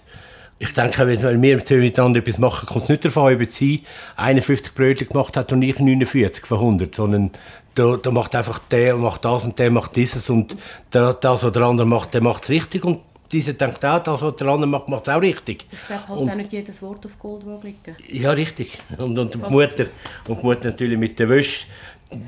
Ich 0.57 0.73
denke, 0.73 1.05
wenn 1.05 1.41
wir 1.41 1.65
zwei 1.65 1.75
miteinander 1.77 2.19
etwas 2.19 2.37
machen, 2.37 2.65
kommt 2.65 2.83
es 2.83 2.89
nicht 2.89 3.03
davon, 3.05 3.33
ob 3.41 3.49
sie 3.49 3.83
51 4.15 4.73
Brötchen 4.73 5.09
gemacht 5.09 5.35
hat 5.35 5.51
und 5.51 5.61
ich 5.61 5.77
49 5.79 6.45
von 6.45 6.57
100, 6.59 6.95
sondern 6.95 7.31
da, 7.73 7.97
da 7.97 8.09
macht 8.09 8.33
einfach 8.35 8.59
der 8.71 8.95
macht 8.95 9.25
das 9.25 9.43
und 9.43 9.59
der 9.59 9.69
macht 9.69 9.97
dieses 9.97 10.29
und 10.29 10.55
der, 10.93 11.13
das, 11.13 11.43
was 11.43 11.51
der 11.51 11.61
andere 11.63 11.85
macht, 11.85 12.13
der 12.13 12.21
macht 12.21 12.43
es 12.43 12.49
richtig 12.49 12.85
und 12.85 12.99
dieser 13.33 13.51
denkt 13.51 13.83
auch, 13.83 13.99
das, 14.01 14.21
was 14.21 14.35
der 14.37 14.47
andere 14.47 14.67
macht, 14.69 14.87
macht 14.87 15.07
es 15.09 15.13
auch 15.13 15.21
richtig. 15.21 15.65
Ich 15.71 15.87
glaube 15.87 16.07
halt 16.07 16.19
Und- 16.19 16.29
auch 16.29 16.35
nicht 16.35 16.53
jedes 16.53 16.81
Wort 16.81 17.05
auf 17.05 17.19
Goldwaage 17.19 17.67
liegen. 17.67 17.95
Ja, 18.07 18.31
richtig. 18.31 18.77
Und, 18.97 19.19
und, 19.19 19.33
die 19.33 19.37
Mutter, 19.39 19.87
und 20.29 20.39
die 20.41 20.45
Mutter 20.45 20.65
natürlich 20.69 20.97
mit 20.97 21.19
der 21.19 21.27
Wäsche. 21.27 21.65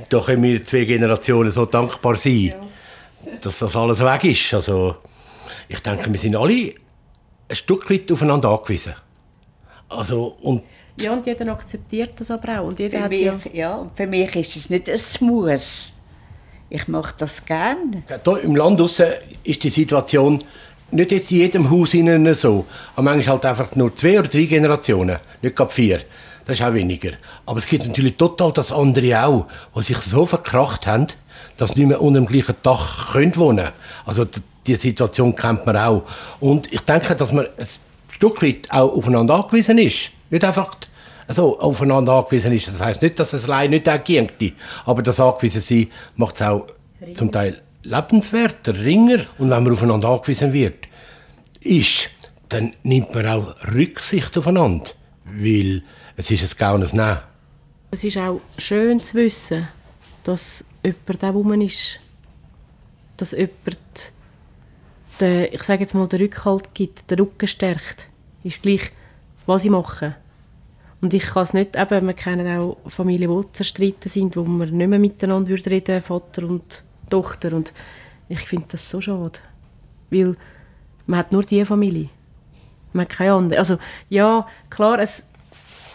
Da 0.09 0.19
können 0.19 0.43
wir 0.43 0.61
zwei 0.65 0.83
Generationen 0.83 1.51
so 1.51 1.65
dankbar 1.65 2.15
sein, 2.17 2.55
dass 3.41 3.59
das 3.59 3.75
alles 3.75 3.99
weg 3.99 4.23
ist. 4.23 4.53
Also, 4.53 4.95
ich 5.67 5.79
denke, 5.79 6.11
wir 6.11 6.19
sind 6.19 6.35
alle 6.35 6.73
ein 7.49 7.55
Stück 7.55 7.89
weit 7.89 8.11
aufeinander 8.11 8.49
angewiesen. 8.49 8.95
Also, 9.89 10.37
und 10.41 10.63
Ja, 10.97 11.13
und 11.13 11.25
jeder 11.25 11.51
akzeptiert 11.51 12.13
das 12.17 12.31
aber 12.31 12.59
auch. 12.59 12.67
Und 12.67 12.79
jeder 12.79 12.97
Für 12.97 13.03
hat 13.03 13.09
mich, 13.09 13.21
ja... 13.21 13.39
ja, 13.53 13.91
für 13.95 14.07
mich 14.07 14.35
ist 14.35 14.55
es 14.55 14.69
nicht 14.69 14.89
ein 14.89 14.99
Muss. 15.21 15.93
Ich 16.69 16.87
mache 16.87 17.13
das 17.17 17.45
gerne. 17.45 18.03
Hier 18.07 18.39
im 18.41 18.55
Land 18.55 18.81
ist 18.81 19.63
die 19.63 19.69
Situation 19.69 20.43
nicht 20.91 21.11
jetzt 21.11 21.31
in 21.31 21.37
jedem 21.37 21.69
Haus 21.69 21.93
innen 21.93 22.33
so. 22.33 22.65
Aber 22.95 23.03
manchmal 23.03 23.35
halt 23.35 23.45
einfach 23.45 23.75
nur 23.75 23.95
zwei 23.95 24.19
oder 24.19 24.27
drei 24.27 24.43
Generationen, 24.43 25.17
nicht 25.41 25.55
gerade 25.55 25.71
vier. 25.71 26.01
Das 26.45 26.59
ist 26.59 26.65
auch 26.65 26.73
weniger. 26.73 27.11
Aber 27.45 27.59
es 27.59 27.67
gibt 27.67 27.85
natürlich 27.85 28.15
total 28.15 28.53
das 28.53 28.71
andere 28.71 29.25
auch, 29.25 29.47
die 29.75 29.81
sich 29.81 29.97
so 29.97 30.25
verkracht 30.25 30.87
haben, 30.87 31.07
dass 31.57 31.75
nicht 31.75 31.87
mehr 31.87 32.01
unter 32.01 32.19
dem 32.19 32.27
gleichen 32.27 32.55
Dach 32.63 33.11
können 33.13 33.35
wohnen 33.35 33.69
Also 34.05 34.25
d- 34.25 34.41
die 34.65 34.75
Situation 34.75 35.35
kennt 35.35 35.65
man 35.65 35.77
auch. 35.77 36.03
Und 36.39 36.71
ich 36.73 36.81
denke, 36.81 37.15
dass 37.15 37.31
man 37.31 37.45
ein 37.57 37.67
Stück 38.09 38.41
weit 38.41 38.69
auch 38.69 38.93
aufeinander 38.95 39.35
angewiesen 39.35 39.77
ist. 39.77 40.11
Nicht 40.29 40.43
einfach 40.43 40.75
also 41.27 41.59
aufeinander 41.59 42.13
angewiesen 42.13 42.53
ist. 42.53 42.67
Das 42.67 42.81
heißt 42.81 43.01
nicht, 43.01 43.17
dass 43.19 43.33
es 43.33 43.45
allein 43.45 43.69
nicht 43.71 43.87
auch 43.89 44.03
ginge. 44.03 44.29
Aber 44.85 45.01
das 45.01 45.19
angewiesen 45.19 45.61
sein 45.61 45.87
macht 46.15 46.35
es 46.35 46.41
auch 46.41 46.67
zum 47.15 47.31
Teil 47.31 47.61
lebenswerter, 47.83 48.77
ringer. 48.77 49.19
Und 49.37 49.49
wenn 49.49 49.63
man 49.63 49.71
aufeinander 49.73 50.09
angewiesen 50.09 50.51
wird, 50.53 50.85
ist, 51.61 52.09
dann 52.49 52.73
nimmt 52.83 53.13
man 53.13 53.27
auch 53.27 53.55
Rücksicht 53.73 54.37
aufeinander. 54.37 54.89
Weil 55.25 55.83
es 56.15 56.29
ist 56.31 56.43
ein 56.43 56.57
Gaunes 56.57 56.93
Nehmen. 56.93 57.19
Es 57.91 58.03
ist 58.03 58.17
auch 58.17 58.41
schön 58.57 59.01
zu 59.01 59.15
wissen, 59.15 59.67
dass 60.23 60.65
jemand 60.83 61.23
da 61.23 61.29
rum 61.29 61.61
ist. 61.61 61.99
Dass 63.17 63.31
jemand, 63.31 64.11
den, 65.19 65.47
ich 65.51 65.63
sage 65.63 65.81
jetzt 65.81 65.93
mal, 65.93 66.07
den 66.07 66.21
Rückhalt 66.21 66.73
gibt, 66.73 67.09
den 67.09 67.19
Rücken 67.19 67.47
stärkt. 67.47 68.07
Ist 68.43 68.61
gleich, 68.61 68.91
was 69.45 69.65
ich 69.65 69.71
mache. 69.71 70.15
Und 71.01 71.13
ich 71.13 71.25
kann 71.25 71.43
es 71.43 71.53
nicht, 71.53 71.75
eben, 71.75 72.07
wir 72.07 72.13
kennen 72.13 72.59
auch 72.59 72.77
Familien, 72.87 73.41
die 73.41 73.51
zerstritten 73.51 74.09
sind, 74.09 74.35
wo 74.35 74.43
man 74.43 74.69
nicht 74.69 74.87
mehr 74.87 74.99
miteinander 74.99 75.49
würde 75.49 75.69
reden 75.69 76.01
Vater 76.01 76.43
und 76.43 76.83
Tochter. 77.09 77.53
Und 77.53 77.71
ich 78.29 78.39
finde 78.39 78.65
das 78.69 78.89
so 78.89 78.99
schade. 78.99 79.39
Weil 80.09 80.33
man 81.05 81.19
hat 81.19 81.31
nur 81.31 81.43
diese 81.43 81.65
Familie. 81.65 82.09
Man 82.93 83.05
hat 83.05 83.09
keine 83.09 83.33
andere. 83.33 83.59
Also, 83.59 83.77
ja, 84.09 84.47
klar, 84.69 84.99
es 84.99 85.27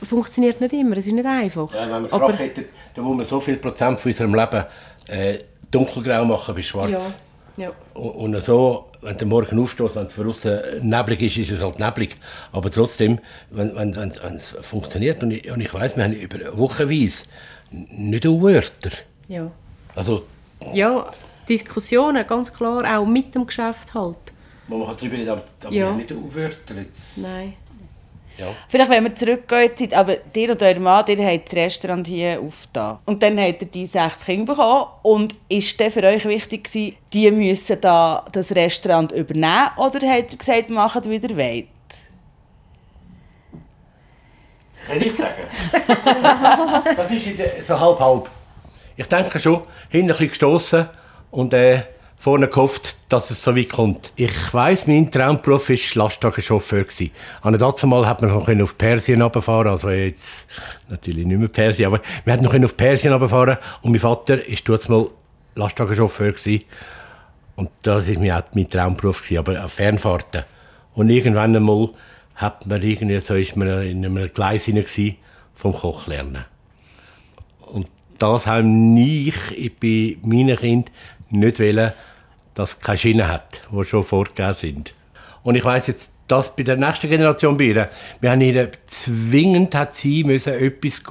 funktioniert 0.05 0.61
nicht 0.61 0.73
immer, 0.73 0.97
es 0.97 1.07
ist 1.07 1.13
nicht 1.13 1.27
einfach. 1.27 1.73
Ja, 1.75 1.95
wenn 1.95 2.03
wir 2.05 2.09
Krach 2.11 2.39
hätten, 2.39 2.65
dann 2.95 3.05
muss 3.05 3.17
man 3.17 3.27
so 3.27 3.41
viel 3.41 3.57
Prozent 3.57 4.01
von 4.01 4.11
unserem 4.11 4.35
Leben 4.35 4.65
äh, 5.09 5.39
dunkelgrau 5.71 6.25
machen 6.25 6.55
bis 6.55 6.67
schwarz. 6.67 7.19
Ja, 7.57 7.65
ja. 7.65 7.73
Und, 7.95 8.35
und 8.35 8.41
so, 8.43 8.91
wenn 9.01 9.17
der 9.17 9.27
Morgen 9.27 9.59
aufsteht, 9.61 9.95
wenn 9.97 10.07
es 10.07 10.13
von 10.13 10.29
außen 10.29 10.61
neblig 10.81 11.23
ist, 11.23 11.39
ist 11.39 11.51
es 11.51 11.63
halt 11.63 11.79
neblig. 11.79 12.17
Aber 12.53 12.71
trotzdem, 12.71 13.19
wenn, 13.51 13.75
wenn, 13.75 13.95
wenn, 13.97 14.13
wenn 14.23 14.35
es 14.37 14.57
funktioniert, 14.61 15.23
und 15.23 15.31
ich, 15.33 15.51
und 15.51 15.61
ich 15.61 15.73
weiss, 15.75 15.97
wir 15.97 16.05
haben 16.05 16.13
über 16.13 16.39
Wochenweise 16.57 17.25
nicht 17.71 18.27
auch 18.27 18.41
Wörter. 18.43 18.91
Ja. 19.29 19.51
Also, 19.95 20.25
ja, 20.73 21.07
Diskussionen, 21.49 22.27
ganz 22.27 22.53
klar, 22.53 22.99
auch 22.99 23.07
mit 23.07 23.35
dem 23.35 23.47
Geschäft 23.47 23.93
halt. 23.95 24.17
wo 24.69 24.79
man 24.79 24.87
kann 24.89 24.97
darüber 24.99 25.17
reden, 25.17 25.29
aber, 25.31 25.43
aber 25.65 25.75
Ja. 25.75 25.89
wir 25.91 25.97
nicht 25.97 26.13
auch 26.13 26.35
Wörter. 26.35 26.75
Jetzt. 26.77 27.19
Nein. 27.19 27.55
Ja. 28.39 28.47
Vielleicht, 28.69 28.91
wenn 28.91 29.05
wir 29.05 29.15
zurückgehen, 29.15 29.77
Zeit, 29.77 29.95
aber 29.95 30.17
dir 30.17 30.51
und 30.53 30.63
euer 30.63 30.79
Mann, 30.79 31.05
ihr 31.07 31.25
habt 31.25 31.49
das 31.49 31.55
Restaurant 31.55 32.07
hier 32.07 32.41
aufgetan. 32.41 32.99
Und 33.05 33.23
dann 33.23 33.39
habt 33.39 33.63
ihr 33.63 33.69
die 33.69 33.87
sechs 33.87 34.25
Kinder 34.25 34.55
bekommen. 34.55 34.87
Und 35.03 35.35
ist 35.49 35.79
dann 35.81 35.91
für 35.91 36.03
euch 36.03 36.25
wichtig 36.25 36.65
gewesen, 36.65 36.97
die 37.13 37.31
müssen 37.31 37.81
da 37.81 38.25
das 38.33 38.55
Restaurant 38.55 39.13
übernehmen? 39.13 39.71
Oder 39.77 40.09
habt 40.09 40.33
ihr 40.33 40.39
gesagt, 40.39 40.71
macht 40.71 41.09
wie 41.09 41.17
ihr 41.17 41.37
wollt? 41.37 41.67
Soll 44.87 45.03
ich 45.03 45.15
sagen? 45.15 45.43
das 46.97 47.11
ist 47.11 47.67
so 47.67 47.79
halb-halb. 47.79 48.29
Ich 48.97 49.07
denke 49.07 49.41
schon, 49.41 49.63
hinten 49.89 50.07
ein 50.07 50.09
bisschen 50.09 50.29
gestossen 50.29 50.89
und 51.31 51.53
äh, 51.55 51.83
vorne 52.23 52.47
gehofft, 52.47 52.97
dass 53.09 53.33
es 53.33 53.43
so 53.43 53.57
weit 53.57 53.71
kommt. 53.71 54.13
Ich 54.15 54.55
weiss, 54.55 54.87
mein 54.87 55.11
Traumberuf 55.11 55.69
war 55.69 56.05
Lastwagenchauffeur. 56.05 56.85
An 57.41 57.59
dazu 57.59 57.89
mal 57.89 58.07
hat 58.07 58.23
man 58.23 58.31
noch 58.31 58.49
auf 58.49 58.79
Persien 58.79 59.21
runterfahren 59.21 59.67
also 59.67 59.91
jetzt 59.91 60.47
natürlich 60.89 61.27
nicht 61.27 61.37
mehr 61.37 61.49
Persien, 61.49 61.89
aber 61.89 62.01
wir 62.25 62.33
hatten 62.33 62.45
noch 62.45 62.55
auf 62.55 62.77
Persien 62.77 63.13
runterfahren 63.13 63.57
und 63.83 63.91
mein 63.91 64.01
Vater 64.01 64.39
war 64.39 64.57
dort 64.65 64.89
mal 64.89 65.09
Lastwagenchauffeur. 65.57 66.33
Und 67.57 67.71
das 67.83 68.09
war 68.09 68.19
mein, 68.21 68.43
mein 68.55 68.71
Traumberuf, 68.71 69.29
aber 69.37 69.65
auf 69.65 69.73
Fernfahrten. 69.73 70.45
Und 70.95 71.11
irgendwann 71.11 71.57
einmal 71.57 71.91
hat 72.37 72.69
man 72.69 72.85
irgendwie, 72.85 73.19
so 73.19 73.35
ist 73.35 73.57
man 73.57 73.83
in 73.83 74.07
einem 74.07 74.33
Gleis 74.33 74.67
hinein 74.67 75.17
vom 75.57 75.73
Koch 75.73 76.07
lernen. 76.07 76.45
Und 77.67 77.89
das 78.21 78.47
haben 78.47 78.97
ich 78.97 79.35
bei 79.81 80.19
meinen 80.23 80.57
Kindern 80.57 80.85
nicht 81.31 81.59
wollen, 81.59 81.93
dass 82.55 82.75
es 82.75 82.81
keine 82.81 82.99
Schiene 82.99 83.29
hat, 83.29 83.63
die 83.71 83.85
schon 83.85 84.05
vorgegeben 84.05 84.55
sind. 84.55 84.95
Und 85.43 85.55
ich 85.55 85.65
weiss 85.65 85.87
jetzt, 85.87 86.13
dass 86.29 86.55
bei 86.55 86.63
der 86.63 86.77
nächsten 86.77 87.09
Generation 87.09 87.57
bei 87.57 87.65
ihr, 87.65 87.91
wir 88.21 88.31
haben 88.31 88.41
ihr 88.41 88.71
zwingend 88.87 89.75
hat 89.75 89.95
sie 89.95 90.25
müssen 90.25 90.55
etwas 90.55 91.03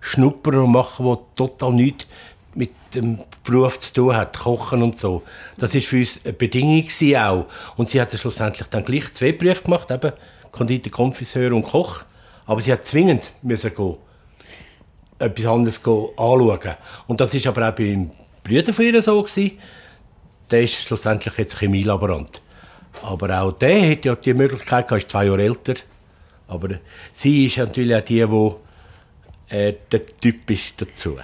schnuppern 0.00 0.58
und 0.58 0.72
machen, 0.72 1.06
was 1.06 1.18
total 1.36 1.72
nichts 1.72 2.06
mit 2.54 2.70
dem 2.94 3.20
Beruf 3.44 3.78
zu 3.80 3.94
tun 3.94 4.16
hat, 4.16 4.36
Kochen 4.36 4.82
und 4.82 4.98
so. 4.98 5.22
Das 5.58 5.74
ist 5.74 5.86
für 5.86 5.98
uns 5.98 6.20
eine 6.24 6.32
Bedingung 6.32 6.88
auch. 7.16 7.46
Und 7.76 7.88
sie 7.88 8.00
hat 8.00 8.12
dann 8.12 8.18
schlussendlich 8.18 8.66
dann 8.68 8.84
gleich 8.84 9.12
zwei 9.14 9.32
Berufe 9.32 9.62
gemacht, 9.62 9.90
eben 9.90 10.12
Konditor, 10.50 10.90
Konfiseur 10.90 11.52
und 11.52 11.62
Koch. 11.62 12.02
Aber 12.46 12.60
sie 12.60 12.72
hat 12.72 12.84
zwingend 12.84 13.30
müssen 13.42 13.74
gehen 13.74 13.96
etwas 15.18 15.46
anderes 15.46 15.82
go 15.82 16.12
anschauen. 16.16 16.76
Und 17.06 17.20
das 17.20 17.34
ist 17.34 17.46
aber 17.46 17.68
auch 17.68 17.74
beim 17.74 18.10
Brüder 18.44 18.72
von 18.72 18.84
ihr 18.84 19.02
so 19.02 19.22
gewesen. 19.22 19.58
Der 20.50 20.62
ist 20.62 20.74
schlussendlich 20.74 21.36
jetzt 21.36 21.58
Chemielaborant. 21.58 22.40
Aber 23.02 23.42
auch 23.42 23.52
der 23.52 23.90
hat 23.90 24.04
ja 24.04 24.14
die 24.14 24.34
Möglichkeit, 24.34 24.88
gehabt, 24.88 25.04
ist 25.04 25.10
zwei 25.10 25.26
Jahre 25.26 25.42
älter. 25.42 25.74
Aber 26.46 26.78
sie 27.12 27.46
ist 27.46 27.58
natürlich 27.58 27.94
auch 27.94 28.00
die, 28.00 28.26
die 28.26 29.54
äh, 29.54 29.74
der 29.92 30.06
Typ 30.06 30.50
ist 30.50 30.80
dazu. 30.80 31.16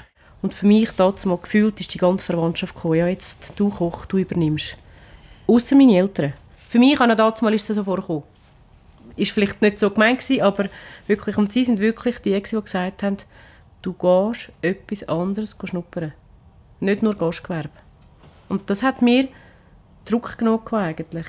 Und 0.43 0.53
für 0.53 0.67
mich 0.67 0.91
dazu 0.93 1.29
mal 1.29 1.39
gefühlt 1.39 1.81
ist 1.81 1.95
die 1.95 1.99
ganze 1.99 2.25
Verwandtschaft 2.25 2.75
gekommen, 2.75 2.97
ja 2.97 3.07
jetzt 3.07 3.55
du 3.57 3.71
Koch, 3.71 4.05
du 4.05 4.19
übernimmst. 4.19 4.77
Außer 5.47 5.75
meine 5.75 5.99
Eltern. 5.99 6.35
Für 6.69 6.79
mich 6.79 7.01
an 7.01 7.17
dazu 7.17 7.45
mal 7.45 7.55
ist 7.55 7.69
es 7.71 7.77
so 7.77 7.85
vorgekommen. 7.85 8.25
Ist 9.17 9.31
vielleicht 9.31 9.63
nicht 9.63 9.79
so 9.79 9.91
gemeint 9.91 10.21
gewesen, 10.21 10.43
aber 10.43 10.69
wirklich, 11.07 11.39
und 11.39 11.53
sie 11.53 11.65
sind 11.65 11.79
wirklich 11.79 12.19
die, 12.19 12.35
die 12.35 12.41
gesagt 12.41 13.03
haben, 13.03 13.17
du 13.81 13.93
gehst 13.93 14.51
etwas 14.61 15.09
anderes 15.09 15.57
schnuppern. 15.65 16.13
Nicht 16.81 17.03
nur 17.03 17.15
Gastgewerbe. 17.15 17.84
Und 18.49 18.69
das 18.71 18.83
hat 18.83 19.03
mir 19.03 19.29
Druck 20.05 20.39
genommen 20.39 20.67
eigentlich. 20.73 21.27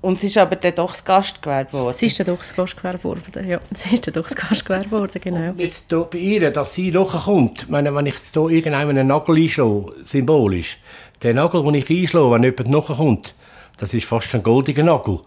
Und 0.00 0.18
es 0.18 0.24
ist 0.24 0.38
aber 0.38 0.54
dann 0.54 0.74
doch 0.76 0.90
das 0.90 1.04
Gastgewerbe 1.04 1.72
geworden. 1.72 1.90
Es 1.90 2.02
ist 2.02 2.20
dann 2.20 2.26
doch 2.26 2.38
das 2.38 2.54
Gastgewerbe 2.54 2.98
geworden. 2.98 3.48
Ja, 3.48 3.60
es 3.72 3.92
ist 3.92 4.06
dann 4.06 4.14
doch 4.14 4.28
das 4.28 4.36
Gastgewerbe 4.36 4.84
geworden, 4.84 5.20
genau. 5.20 5.52
Jetzt 5.56 5.86
hier 5.88 6.04
bei 6.04 6.18
ihr, 6.18 6.50
dass 6.52 6.74
sie 6.74 6.92
nachkommt, 6.92 7.62
ich 7.64 7.68
meine, 7.68 7.92
wenn 7.94 8.06
ich 8.06 8.14
jetzt 8.14 8.32
hier 8.32 8.48
irgendeinem 8.48 8.90
einen 8.90 9.08
Nagel 9.08 9.36
einschlage, 9.36 9.92
symbolisch, 10.04 10.78
der 11.22 11.34
Nagel, 11.34 11.64
den 11.64 11.74
ich 11.74 11.90
einschlage, 11.90 12.30
wenn 12.30 12.44
jemand 12.44 12.68
nachkommt, 12.68 13.34
das 13.78 13.92
ist 13.92 14.06
fast 14.06 14.32
ein 14.36 14.42
goldiger 14.44 14.84
Nagel. 14.84 15.18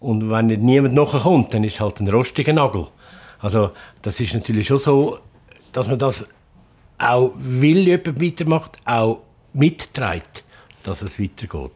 Und 0.00 0.30
wenn 0.30 0.46
nicht 0.46 0.60
niemand 0.60 0.94
nachkommt, 0.94 1.54
dann 1.54 1.64
ist 1.64 1.74
es 1.74 1.80
halt 1.80 2.00
ein 2.00 2.08
rostiger 2.08 2.52
Nagel. 2.52 2.88
Also 3.38 3.70
das 4.02 4.20
ist 4.20 4.34
natürlich 4.34 4.66
schon 4.66 4.78
so, 4.78 5.18
dass 5.72 5.88
man 5.88 5.98
das 5.98 6.26
auch 6.98 7.32
will, 7.38 7.86
jemand 7.86 8.20
weitermacht, 8.20 8.76
auch 8.84 9.20
mitträgt, 9.52 10.44
dass 10.82 11.02
es 11.02 11.18
weitergeht. 11.20 11.70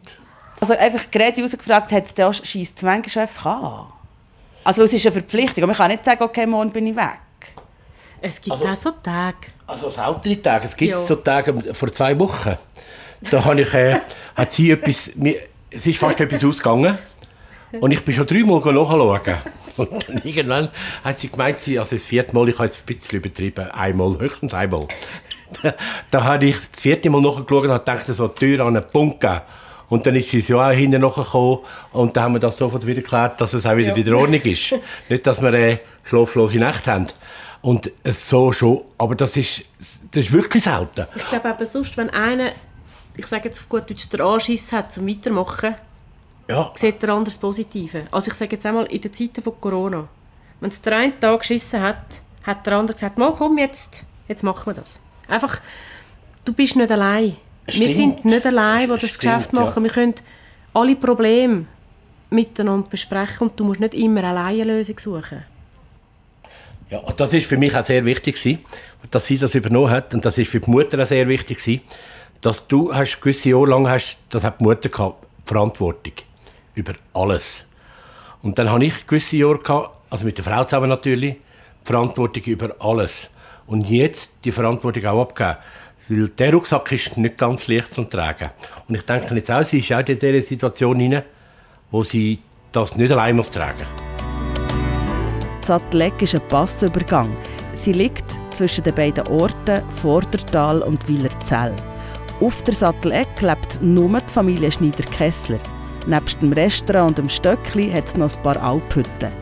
Also 0.60 0.74
einfach 0.76 1.10
gerade 1.10 1.40
rausgefragt, 1.42 1.92
hat 1.92 2.06
es 2.06 2.14
da 2.14 2.32
scheiß 2.32 2.74
Zwängerchef 2.74 3.36
gehabt? 3.36 3.92
Also 4.62 4.82
es 4.84 4.92
ist 4.92 5.04
eine 5.06 5.12
Verpflichtung. 5.12 5.66
Man 5.66 5.76
kann 5.76 5.90
nicht 5.90 6.04
sagen, 6.04 6.22
okay, 6.22 6.46
morgen 6.46 6.70
bin 6.70 6.86
ich 6.86 6.96
weg. 6.96 7.18
Es 8.20 8.40
gibt 8.40 8.52
Also- 8.52 8.66
auch 8.68 8.76
so 8.76 8.90
Tage. 9.02 9.36
Also 9.66 9.90
seltene 9.90 10.40
Tage. 10.40 10.66
Es 10.66 10.76
gibt 10.76 10.92
Ja. 10.92 10.98
so 11.04 11.16
Tage 11.16 11.74
vor 11.74 11.92
zwei 11.92 12.18
Wochen. 12.18 12.56
Da 13.30 13.44
habe 13.44 13.60
ich, 13.62 13.72
äh, 13.74 14.00
hat 14.36 14.52
sie 14.52 14.70
etwas, 14.70 15.10
mir, 15.16 15.36
es 15.70 15.86
ist 15.86 15.98
fast 15.98 16.20
etwas 16.20 16.44
ausgegangen. 16.44 16.98
Und 17.80 17.90
ich 17.90 18.04
bin 18.04 18.14
schon 18.14 18.26
dreimal 18.26 18.60
nachschauen. 18.60 19.36
Und 19.76 20.08
dann 20.08 20.18
irgendwann 20.22 20.68
hat 21.02 21.18
sie 21.18 21.28
gemeint, 21.28 21.60
sie, 21.60 21.78
also 21.78 21.96
das 21.96 22.04
vierte 22.04 22.32
Mal, 22.34 22.48
ich 22.48 22.54
habe 22.56 22.66
jetzt 22.66 22.80
ein 22.80 22.86
bisschen 22.86 23.18
übertrieben, 23.18 23.70
einmal, 23.72 24.18
höchstens 24.18 24.54
einmal. 24.54 24.86
da, 26.10 26.24
habe 26.24 26.46
ich 26.46 26.56
das 26.72 26.80
vierte 26.80 27.10
Mal 27.10 27.20
nachgeschaut 27.20 27.64
und 27.64 27.70
habe 27.70 27.84
gedacht, 27.84 28.06
so 28.06 28.28
die 28.28 28.34
Tür 28.34 28.66
an 28.66 28.76
einen 28.76 28.88
Punkt 28.90 29.20
gegeben. 29.20 29.40
Und 29.88 30.06
dann 30.06 30.16
ist 30.16 30.30
sie 30.30 30.40
so 30.40 30.60
auch 30.60 30.70
hinten 30.70 31.02
nachgekommen 31.02 31.58
und 31.92 32.16
dann 32.16 32.24
haben 32.24 32.32
wir 32.34 32.40
das 32.40 32.56
sofort 32.56 32.86
wieder 32.86 33.02
geklärt, 33.02 33.40
dass 33.40 33.52
es 33.52 33.66
auch 33.66 33.76
wieder 33.76 33.94
in 33.94 34.04
der 34.04 34.16
Ordnung 34.16 34.40
ist. 34.40 34.74
Nicht, 35.08 35.26
dass 35.26 35.40
wir 35.40 35.52
äh, 35.52 35.78
schlaflose 36.04 36.58
Nacht 36.58 36.86
haben. 36.88 37.06
Und 37.62 37.90
es 38.02 38.28
so 38.28 38.52
schon, 38.52 38.82
aber 38.98 39.14
das 39.14 39.36
ist, 39.36 39.62
das 40.10 40.24
ist 40.24 40.32
wirklich 40.32 40.62
selten. 40.62 41.06
Ich 41.16 41.28
glaube 41.28 41.48
aber 41.48 41.64
sonst, 41.64 41.96
wenn 41.96 42.10
einer, 42.10 42.50
ich 43.16 43.26
sage 43.26 43.48
jetzt 43.48 43.60
auf 43.60 43.68
gut 43.68 43.88
Deutsch, 43.88 44.08
den 44.08 44.20
Anschiss 44.20 44.72
hat 44.72 44.92
zum 44.92 45.06
Weitermachen, 45.06 45.74
Ja, 46.48 46.72
sieht 46.74 47.02
er 47.02 47.14
anders 47.14 47.38
Positive. 47.38 48.06
Also 48.10 48.30
ich 48.30 48.34
sage 48.36 48.52
jetzt 48.52 48.66
einmal, 48.66 48.86
in 48.86 49.00
den 49.00 49.12
Zeiten 49.12 49.42
von 49.42 49.54
Corona, 49.60 50.08
wenn 50.60 50.70
es 50.70 50.80
der 50.80 50.96
eine 50.96 51.18
Tag 51.18 51.40
geschissen 51.40 51.80
hat, 51.80 52.20
hat 52.42 52.66
der 52.66 52.74
andere 52.74 52.94
gesagt, 52.94 53.16
mal 53.16 53.32
komm 53.32 53.58
jetzt, 53.58 54.04
jetzt 54.28 54.42
machen 54.42 54.66
wir 54.66 54.74
das. 54.74 54.98
Einfach, 55.28 55.60
du 56.44 56.52
bist 56.52 56.76
nicht 56.76 56.90
allein. 56.90 57.36
Wir 57.66 57.74
Stimmt. 57.74 57.90
sind 57.90 58.24
nicht 58.24 58.46
allein, 58.46 58.90
die 58.90 58.98
das 58.98 59.18
Geschäft 59.18 59.52
ja. 59.52 59.60
machen. 59.60 59.82
Wir 59.82 59.90
können 59.90 60.14
alle 60.74 60.96
Probleme 60.96 61.66
miteinander 62.30 62.88
besprechen 62.88 63.48
und 63.48 63.58
du 63.58 63.64
musst 63.64 63.80
nicht 63.80 63.94
immer 63.94 64.24
alleine 64.24 64.62
eine 64.62 64.76
Lösung 64.76 64.98
suchen. 64.98 65.44
Ja, 66.90 66.98
und 66.98 67.18
das 67.18 67.32
ist 67.32 67.46
für 67.46 67.56
mich 67.56 67.74
auch 67.74 67.82
sehr 67.82 68.04
wichtig 68.04 68.36
gewesen, 68.36 68.64
dass 69.10 69.26
sie 69.26 69.38
das 69.38 69.54
übernommen 69.54 69.90
hat 69.90 70.12
und 70.14 70.24
das 70.24 70.36
ist 70.36 70.50
für 70.50 70.60
die 70.60 70.70
Mutter 70.70 71.02
auch 71.02 71.06
sehr 71.06 71.26
wichtig 71.28 71.58
gewesen, 71.58 71.80
dass 72.40 72.66
du 72.66 72.94
hast 72.94 73.20
gewisse 73.20 73.50
Jahre 73.50 73.66
lang 73.66 73.88
hast, 73.88 74.18
das 74.28 74.44
hat 74.44 74.60
die 74.60 74.64
Mutter 74.64 74.88
gehabt, 74.88 75.24
Verantwortung 75.46 76.12
über 76.74 76.92
alles. 77.14 77.64
Und 78.42 78.58
dann 78.58 78.70
habe 78.70 78.84
ich 78.84 79.06
gewisse 79.06 79.38
Jahre 79.38 79.58
gehabt, 79.58 79.90
also 80.10 80.26
mit 80.26 80.36
der 80.36 80.44
Frau 80.44 80.64
zusammen 80.64 80.90
natürlich, 80.90 81.36
Verantwortung 81.84 82.42
über 82.44 82.74
alles. 82.80 83.30
Und 83.66 83.88
jetzt 83.88 84.32
die 84.44 84.52
Verantwortung 84.52 85.06
auch 85.06 85.22
abgeben. 85.22 85.56
Weil 86.08 86.28
der 86.28 86.52
Rucksack 86.52 86.92
ist 86.92 87.16
nicht 87.16 87.38
ganz 87.38 87.66
leicht 87.66 87.94
zu 87.94 88.04
tragen. 88.04 88.50
Und 88.88 88.94
ich 88.94 89.02
denke 89.02 89.34
jetzt 89.34 89.50
auch, 89.50 89.64
sie 89.64 89.78
ist 89.78 89.92
auch 89.92 90.06
in 90.06 90.18
dieser 90.18 90.42
Situation 90.42 90.98
hinein, 91.00 91.22
wo 91.90 92.02
sie 92.02 92.40
das 92.72 92.96
nicht 92.96 93.10
allein 93.12 93.36
muss 93.36 93.50
tragen 93.50 93.86
Zattleck 95.62 96.20
ist 96.20 96.34
ein 96.34 96.42
Passübergang. 96.48 97.34
Sie 97.72 97.92
liegt 97.92 98.24
zwischen 98.50 98.84
den 98.84 98.94
beiden 98.94 99.26
Orten 99.28 99.82
Vordertal 100.02 100.82
und 100.82 101.08
Wielerzell. 101.08 101.72
Auf 102.40 102.62
der 102.62 102.74
Sattleck 102.74 103.40
lebt 103.40 103.80
nur 103.80 104.20
die 104.20 104.32
Familie 104.32 104.70
Schneider-Kessler. 104.70 105.60
Nebst 106.06 106.42
dem 106.42 106.52
Restaurant 106.52 107.10
und 107.10 107.18
dem 107.18 107.28
Stöckli 107.30 107.90
hat 107.90 108.06
es 108.06 108.16
noch 108.16 108.36
ein 108.36 108.42
paar 108.42 108.62
Alphütten. 108.62 109.32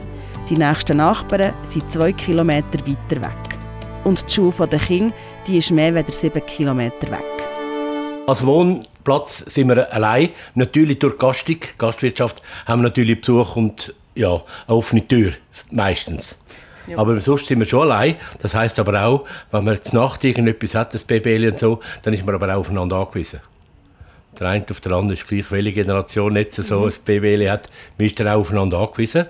Die 0.49 0.57
nächsten 0.57 0.99
Nachbarn 0.99 1.55
sind 1.65 1.91
zwei 1.91 2.13
Kilometer 2.13 2.79
weiter 2.87 3.23
weg. 3.23 3.52
Und 4.05 4.29
die 4.29 4.33
Schule 4.33 4.67
der 4.67 4.79
Kinder 4.81 5.15
die 5.47 5.59
ist 5.59 5.71
mehr 5.71 5.95
als 5.95 6.21
sieben 6.21 6.45
Kilometer 6.45 7.11
weg. 7.11 7.21
Als 8.27 8.45
Wohnplatz 8.45 9.39
sind 9.39 9.69
wir 9.69 9.93
allein. 9.93 10.31
Natürlich 10.55 10.99
durch 10.99 11.19
Gastung, 11.19 11.59
Gastwirtschaft, 11.79 12.43
haben 12.67 12.81
wir 12.81 12.89
natürlich 12.89 13.21
Besuch 13.21 13.57
und 13.57 13.95
ja, 14.15 14.41
eine 14.67 14.77
offene 14.77 15.07
Tür, 15.07 15.33
meistens. 15.71 16.39
Aber 16.97 17.21
sonst 17.21 17.47
sind 17.47 17.61
wir 17.61 17.67
schon 17.67 17.83
allein. 17.83 18.17
Das 18.41 18.55
heißt 18.55 18.79
aber 18.79 19.05
auch, 19.05 19.25
wenn 19.51 19.65
man 19.65 19.81
zur 19.81 20.01
Nacht 20.01 20.25
irgendetwas 20.25 20.75
hat, 20.75 20.95
das 20.95 21.05
Baby 21.05 21.49
und 21.49 21.59
so, 21.59 21.81
dann 22.03 22.13
ist 22.13 22.25
man 22.25 22.35
aber 22.35 22.53
auch 22.55 22.61
aufeinander 22.61 22.97
angewiesen. 22.97 23.41
Der 24.39 24.49
eine 24.49 24.65
auf 24.71 24.81
der 24.81 24.93
anderen 24.93 25.13
ist 25.13 25.27
gleich, 25.27 25.51
welche 25.51 25.73
Generation 25.73 26.37
jetzt 26.37 26.57
so 26.57 26.87
ein 26.87 26.93
Baby 27.05 27.45
hat, 27.47 27.69
man 27.99 28.07
ist 28.07 28.19
dann 28.19 28.29
auch 28.29 28.41
aufeinander 28.41 28.79
angewiesen. 28.79 29.27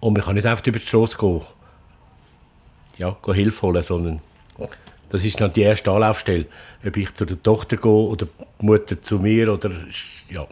Und 0.00 0.14
man 0.14 0.22
kann 0.22 0.34
nicht 0.34 0.46
einfach 0.46 0.66
über 0.66 0.78
die 0.78 0.86
Straße 0.86 1.16
gehen, 1.16 1.42
ja, 2.98 3.16
Hilfe 3.32 3.62
holen, 3.62 3.82
sondern 3.82 4.20
das 5.08 5.24
ist 5.24 5.40
dann 5.40 5.52
die 5.52 5.62
erste 5.62 5.90
Anlaufstelle. 5.90 6.46
Ob 6.86 6.96
ich 6.96 7.14
zu 7.14 7.24
der 7.24 7.40
Tochter 7.40 7.76
gehe 7.76 7.90
oder 7.90 8.26
die 8.60 8.66
Mutter 8.66 9.00
zu 9.00 9.18
mir 9.18 9.52
oder 9.52 9.70
ja, 10.30 10.46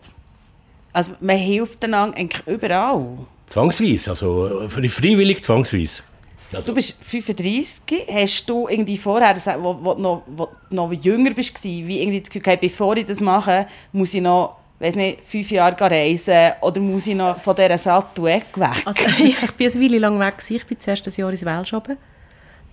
Also 0.93 1.15
man 1.21 1.37
hilft 1.37 1.85
einander 1.85 2.17
eigentlich 2.17 2.47
überall. 2.47 3.19
zwangsweise, 3.47 4.11
also 4.11 4.63
äh, 4.63 4.89
freiwillig 4.89 5.43
zwangsweise. 5.43 6.03
Du 6.67 6.75
bist 6.75 6.99
35. 7.01 8.07
Hast 8.13 8.47
du 8.49 8.69
irgendwie 8.69 8.99
vorher, 8.99 9.37
wo, 9.59 9.79
wo, 9.83 9.95
du 9.95 10.03
noch, 10.03 10.23
wo 10.27 10.49
du 10.69 10.77
noch 10.77 10.93
jünger 10.93 11.35
warst, 11.35 11.65
wie 11.65 12.01
irgendwie 12.01 12.21
das 12.21 12.29
Gefühl 12.29 12.43
gehabt, 12.43 12.61
bevor 12.61 12.95
ich 12.97 13.07
das 13.07 13.21
mache, 13.21 13.67
muss 13.93 14.13
ich 14.13 14.21
noch 14.21 14.59
weiss 14.79 14.95
nicht, 14.97 15.25
fünf 15.25 15.51
Jahre 15.51 15.81
reisen 15.81 16.53
oder 16.61 16.81
muss 16.81 17.07
ich 17.07 17.15
noch 17.15 17.39
von 17.41 17.55
dieser 17.55 17.79
Sattel 17.79 18.25
weg? 18.25 18.47
Also, 18.85 19.03
ich 19.19 19.41
war 19.41 19.49
eine 19.59 19.75
Weile 19.81 19.99
lang 19.99 20.21
weg. 20.21 20.35
Ich 20.49 20.67
bin 20.67 20.79
zuerst 20.79 21.07
ein 21.07 21.15
Jahr 21.15 21.31
ins 21.31 21.45
Welschhaben. 21.45 21.97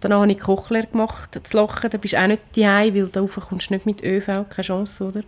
Danach 0.01 0.21
habe 0.21 0.31
ich 0.31 0.39
Kochlehre 0.39 0.87
gemacht, 0.87 1.39
zu 1.43 1.57
Lachen. 1.57 1.89
Da 1.89 1.97
bist 1.97 2.13
du 2.13 2.21
auch 2.21 2.27
nicht 2.27 2.41
daheim, 2.55 2.95
weil 2.95 3.07
da 3.07 3.21
rauf 3.21 3.35
kommst 3.49 3.69
du 3.69 3.73
nicht 3.73 3.85
mit 3.85 4.03
ÖV, 4.03 4.27
keine 4.27 4.65
Chance, 4.65 5.03
oder? 5.03 5.21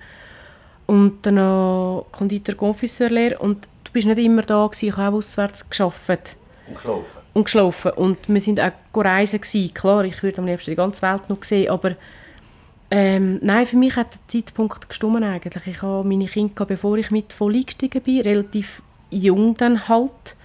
Und 0.87 1.25
dann 1.25 1.35
noch 1.35 2.07
Konditor 2.11 2.55
Confiseurlehre. 2.55 3.37
Und 3.39 3.67
du 3.83 3.91
bist 3.91 4.07
nicht 4.07 4.19
immer 4.19 4.41
da 4.43 4.65
gewesen. 4.67 4.89
Ich 4.89 4.97
habe 4.97 5.15
auch 5.15 5.19
auswärts 5.19 5.69
gearbeitet 5.69 6.37
Und 6.67 6.75
geschlafen. 6.75 7.19
und 7.33 7.43
geschlafen. 7.43 7.91
Und 7.91 8.17
wir 8.27 8.41
sind 8.41 8.59
auch 8.59 8.71
reisen 8.95 9.41
gewesen. 9.41 9.73
Klar, 9.73 10.05
ich 10.05 10.23
würde 10.23 10.39
am 10.39 10.45
liebsten 10.47 10.71
die 10.71 10.75
ganze 10.77 11.01
Welt 11.01 11.29
noch 11.29 11.43
sehen, 11.43 11.69
aber 11.69 11.95
ähm, 12.93 13.39
nein, 13.41 13.65
für 13.65 13.77
mich 13.77 13.95
hat 13.95 14.13
der 14.13 14.27
Zeitpunkt 14.27 14.89
gestimmt 14.89 15.23
eigentlich. 15.23 15.65
Ich 15.67 15.81
habe 15.81 16.07
meine 16.07 16.25
Kinder, 16.25 16.65
bevor 16.65 16.97
ich 16.97 17.09
mit 17.09 17.31
voll 17.31 17.55
eingestiegen 17.55 18.01
bin, 18.01 18.21
relativ 18.21 18.81
jung 19.09 19.55
dann 19.55 19.87
halt. 19.87 20.35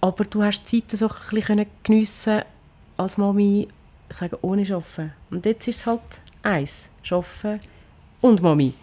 Aber 0.00 0.24
du 0.24 0.42
hast 0.42 0.64
die 0.72 0.84
Zeit 0.84 0.98
so 0.98 1.06
ein 1.06 1.14
bisschen 1.30 1.66
geniessen 1.84 2.42
als 3.00 3.16
Mami, 3.18 3.68
ich 4.10 4.16
sage, 4.16 4.38
ohne 4.42 4.62
Arbeiten. 4.62 5.12
Und 5.30 5.46
jetzt 5.46 5.66
ist 5.68 5.78
es 5.80 5.86
halt 5.86 6.00
eins, 6.42 6.88
Arbeiten 7.10 7.60
und 8.20 8.42
Mami. 8.42 8.74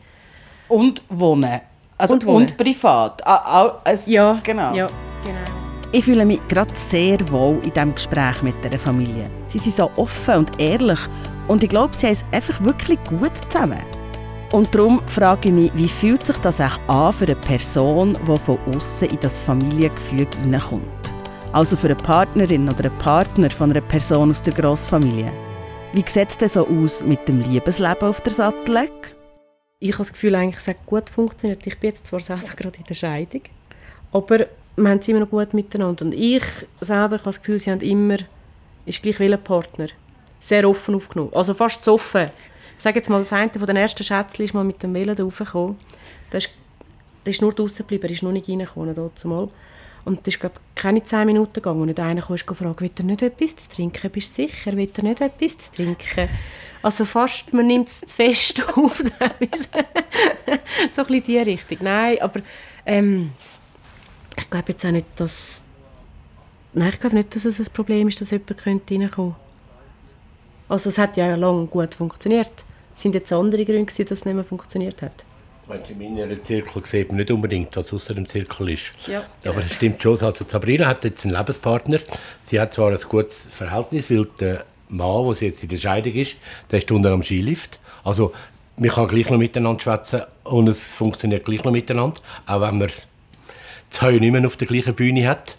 Und 0.69 1.03
wohnen. 1.09 1.61
Also 1.97 2.13
Und 2.15 2.23
und, 2.25 2.33
wohnen. 2.33 2.47
privat. 2.57 3.25
Ah, 3.25 3.41
ah, 3.45 3.81
es- 3.85 4.07
Ja, 4.07 4.39
genau. 4.43 4.73
Ja, 4.73 4.87
genau. 5.23 5.37
Ich 5.91 6.03
fühle 6.05 6.25
mich 6.25 6.45
gerade 6.47 6.69
sehr 6.75 7.17
wohl 7.31 7.55
in 7.63 7.71
diesem 7.73 7.95
Gespräch 7.95 8.41
mit 8.43 8.55
der 8.63 8.77
Familie. 8.77 9.25
Sie 9.47 9.57
sind 9.57 9.75
so 9.75 9.89
offen 9.95 10.35
und 10.39 10.59
ehrlich 10.59 10.99
und 11.47 11.63
ich 11.63 11.69
glaube, 11.69 11.95
sie 11.95 12.07
haben 12.07 12.13
es 12.13 12.25
einfach 12.31 12.61
wirklich 12.63 12.99
gut 13.05 13.31
zusammen. 13.49 13.79
Und 14.51 14.73
darum 14.75 15.01
frage 15.07 15.49
ich 15.49 15.53
mich, 15.53 15.71
wie 15.75 15.87
fühlt 15.87 16.25
sich 16.25 16.37
das 16.37 16.59
auch 16.61 16.77
an 16.87 17.13
für 17.13 17.25
eine 17.25 17.35
Person, 17.35 18.17
die 18.27 18.37
von 18.37 18.57
außen 18.75 19.09
in 19.09 19.19
das 19.21 19.43
Familiengefüge 19.43 20.37
hineinkommt? 20.41 20.83
Also 21.53 21.77
für 21.77 21.87
eine 21.87 21.95
Partnerin 21.95 22.69
oder 22.69 22.85
einen 22.85 22.97
Partner 22.99 23.49
von 23.49 23.71
einer 23.71 23.81
Person 23.81 24.29
aus 24.29 24.41
der 24.41 24.53
Grossfamilie. 24.53 25.31
Wie 25.93 26.03
sieht 26.05 26.29
es 26.29 26.37
denn 26.37 26.49
so 26.49 26.67
aus 26.67 27.03
mit 27.03 27.27
dem 27.27 27.41
Liebesleben 27.41 28.09
auf 28.09 28.21
der 28.21 28.33
Sattelleck? 28.33 29.15
Ich 29.79 29.91
habe 29.93 29.99
das 29.99 30.11
Gefühl, 30.11 30.35
eigentlich, 30.35 30.57
es 30.57 30.67
hat 30.67 30.85
gut 30.85 31.09
funktioniert. 31.09 31.65
Ich 31.65 31.79
bin 31.79 31.91
jetzt 31.91 32.05
zwar 32.05 32.19
selber 32.19 32.49
gerade 32.55 32.77
in 32.77 32.83
der 32.83 32.93
Scheidung, 32.93 33.41
aber 34.11 34.47
wir 34.75 34.89
haben 34.89 34.99
es 34.99 35.07
immer 35.07 35.21
noch 35.21 35.29
gut 35.29 35.53
miteinander. 35.53 36.05
Und 36.05 36.13
ich 36.13 36.43
selber 36.81 37.15
habe 37.15 37.23
das 37.23 37.39
Gefühl, 37.39 37.59
sie 37.59 37.71
haben 37.71 37.81
immer, 37.81 38.17
ist 38.85 39.01
gleich 39.01 39.19
wie 39.19 39.33
ein 39.33 39.41
Partner, 39.41 39.87
sehr 40.39 40.69
offen 40.69 40.95
aufgenommen. 40.95 41.31
Also 41.33 41.53
fast 41.53 41.83
zu 41.83 41.93
offen. 41.93 42.29
Ich 42.77 42.83
sage 42.83 42.97
jetzt 42.99 43.09
mal, 43.09 43.19
das 43.19 43.33
eine 43.33 43.49
von 43.51 43.65
den 43.65 43.77
ersten 43.77 44.03
Schätzchen 44.03 44.45
ist 44.45 44.53
mal 44.53 44.63
mit 44.63 44.83
dem 44.83 44.93
Velo 44.93 45.15
da 45.15 45.23
raufgekommen. 45.23 45.77
Der 46.31 46.39
ist, 46.39 46.49
der 47.25 47.31
ist 47.31 47.41
nur 47.41 47.53
draußen 47.53 47.77
geblieben, 47.77 48.03
er 48.03 48.11
ist 48.11 48.21
noch 48.21 48.31
nicht 48.31 48.49
reingekommen. 48.49 48.93
Und 50.07 50.21
es 50.21 50.35
ist, 50.35 50.39
glaube 50.39 50.55
ich, 50.55 50.81
keine 50.81 51.03
zehn 51.03 51.25
Minuten 51.25 51.55
gegangen. 51.55 51.81
Und 51.81 51.99
einer 51.99 52.21
kam 52.21 52.31
und 52.31 52.47
gefragt, 52.47 52.79
will 52.79 52.91
er 52.97 53.03
nicht 53.03 53.21
etwas 53.21 53.57
zu 53.57 53.69
trinken? 53.69 54.09
Bist 54.09 54.37
du 54.37 54.47
sicher? 54.47 54.71
Will 54.77 54.89
er 54.95 55.03
nicht 55.03 55.19
etwas 55.19 55.57
zu 55.57 55.71
trinken? 55.73 56.29
Also 56.81 57.03
fast, 57.03 57.53
man 57.53 57.67
nimmt 57.67 57.89
es 57.89 57.99
zu 57.99 58.15
fest 58.15 58.63
auf. 58.77 58.99
so 58.99 59.03
ein 59.03 59.49
bisschen 60.91 61.23
die 61.23 61.37
Richtung. 61.39 61.79
Nein, 61.81 62.21
aber 62.21 62.39
ähm, 62.85 63.31
ich 64.37 64.49
glaube 64.49 64.71
jetzt 64.71 64.85
auch 64.85 64.91
nicht, 64.91 65.07
dass... 65.17 65.61
Nein, 66.71 66.91
ich 66.93 67.01
glaube 67.01 67.17
nicht, 67.17 67.35
dass 67.35 67.43
es 67.43 67.59
ein 67.59 67.73
Problem 67.73 68.07
ist, 68.07 68.21
dass 68.21 68.31
jemand 68.31 68.57
könnte 68.57 68.93
reinkommen 68.93 69.33
könnte. 69.33 69.35
Also 70.69 70.89
es 70.89 70.97
hat 70.97 71.17
ja 71.17 71.35
lange 71.35 71.65
gut 71.65 71.95
funktioniert. 71.95 72.63
Es 72.95 73.01
sind 73.01 73.13
jetzt 73.13 73.33
andere 73.33 73.65
Gründe, 73.65 73.91
dass 73.91 74.19
es 74.19 74.23
nicht 74.23 74.35
mehr 74.35 74.45
funktioniert 74.45 75.01
hat. 75.01 75.25
In 75.89 76.15
meinem 76.15 76.43
Zirkel 76.43 76.85
sieht 76.85 77.09
man 77.09 77.17
nicht 77.17 77.29
unbedingt, 77.29 77.75
was 77.75 77.91
außer 77.91 78.13
dem 78.13 78.25
Zirkel 78.25 78.69
ist. 78.69 78.85
Ja. 79.05 79.25
Aber 79.45 79.59
es 79.65 79.73
stimmt 79.73 80.01
schon. 80.01 80.17
Also 80.21 80.45
Sabrina 80.47 80.87
hat 80.87 81.03
jetzt 81.03 81.25
einen 81.25 81.35
Lebenspartner. 81.35 81.99
Sie 82.45 82.59
hat 82.59 82.73
zwar 82.73 82.91
ein 82.91 82.99
gutes 83.09 83.47
Verhältnis, 83.51 84.09
weil 84.09 84.25
der 84.39 84.63
Mann, 84.87 85.33
der 85.33 85.47
jetzt 85.49 85.63
in 85.63 85.69
der 85.69 85.77
Scheidung 85.77 86.13
ist, 86.13 86.37
der 86.71 86.79
ist 86.79 86.89
unten 86.89 87.11
am 87.11 87.21
Skilift. 87.21 87.81
Also 88.05 88.31
man 88.77 88.89
kann 88.91 89.07
gleich 89.09 89.29
noch 89.29 89.37
miteinander 89.37 89.81
schwätzen 89.81 90.21
und 90.45 90.67
es 90.67 90.87
funktioniert 90.89 91.43
gleich 91.43 91.63
noch 91.65 91.71
miteinander, 91.71 92.21
auch 92.45 92.61
wenn 92.61 92.77
man 92.77 92.89
Heu 94.01 94.19
nicht 94.19 94.31
mehr 94.31 94.45
auf 94.45 94.57
der 94.57 94.67
gleichen 94.67 94.95
Bühne 94.95 95.27
hat. 95.27 95.57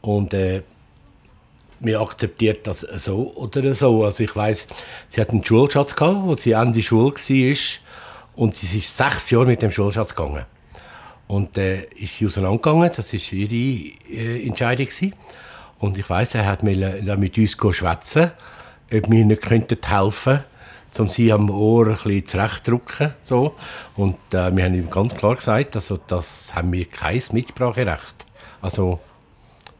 Und 0.00 0.32
äh, 0.32 0.62
man 1.80 1.96
akzeptiert 1.96 2.66
das 2.66 2.80
so 2.80 3.32
oder 3.34 3.74
so. 3.74 4.04
Also 4.04 4.24
ich 4.24 4.34
weiß, 4.34 4.66
sie 5.08 5.20
hat 5.20 5.30
einen 5.30 5.44
Schulschatz 5.44 5.94
gehabt, 5.94 6.22
wo 6.22 6.34
sie 6.34 6.52
Ende 6.52 6.82
Schule 6.82 7.14
war 7.14 7.56
und 8.36 8.56
sie 8.56 8.78
ist 8.78 8.96
sechs 8.96 9.30
Jahre 9.30 9.46
mit 9.46 9.62
dem 9.62 9.70
Schulschatz 9.70 10.14
gegangen. 10.14 10.44
Und 11.26 11.56
äh, 11.56 11.84
ist 11.94 12.18
sie 12.18 12.26
auseinandergegangen, 12.26 12.90
das 12.94 13.12
war 13.12 13.32
ihre 13.32 13.54
äh, 14.10 14.46
Entscheidung. 14.46 14.86
Gewesen. 14.86 15.14
Und 15.78 15.98
ich 15.98 16.08
weiß, 16.08 16.34
er 16.34 16.46
hat 16.46 16.62
mit 16.62 17.38
uns 17.38 17.52
schwätzen, 17.52 18.32
ob 18.92 19.10
wir 19.10 19.24
nicht 19.24 19.42
helfen 19.50 19.80
könnten, 19.82 20.44
um 20.98 21.08
sie 21.08 21.32
am 21.32 21.50
Ohr 21.50 21.88
ein 21.88 21.94
bisschen 21.94 22.26
zurechtzudrücken. 22.26 23.14
So. 23.22 23.56
Und 23.96 24.16
äh, 24.32 24.54
wir 24.54 24.64
haben 24.64 24.74
ihm 24.74 24.90
ganz 24.90 25.14
klar 25.14 25.36
gesagt, 25.36 25.74
also, 25.76 25.98
das 26.06 26.54
haben 26.54 26.72
wir 26.72 26.84
kein 26.86 27.22
Mitspracherecht. 27.32 28.26
Also 28.60 29.00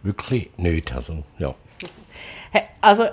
wirklich 0.02 0.50
nicht. 0.56 0.92
Also, 0.92 1.24
ja. 1.38 1.54
Also, 2.80 3.08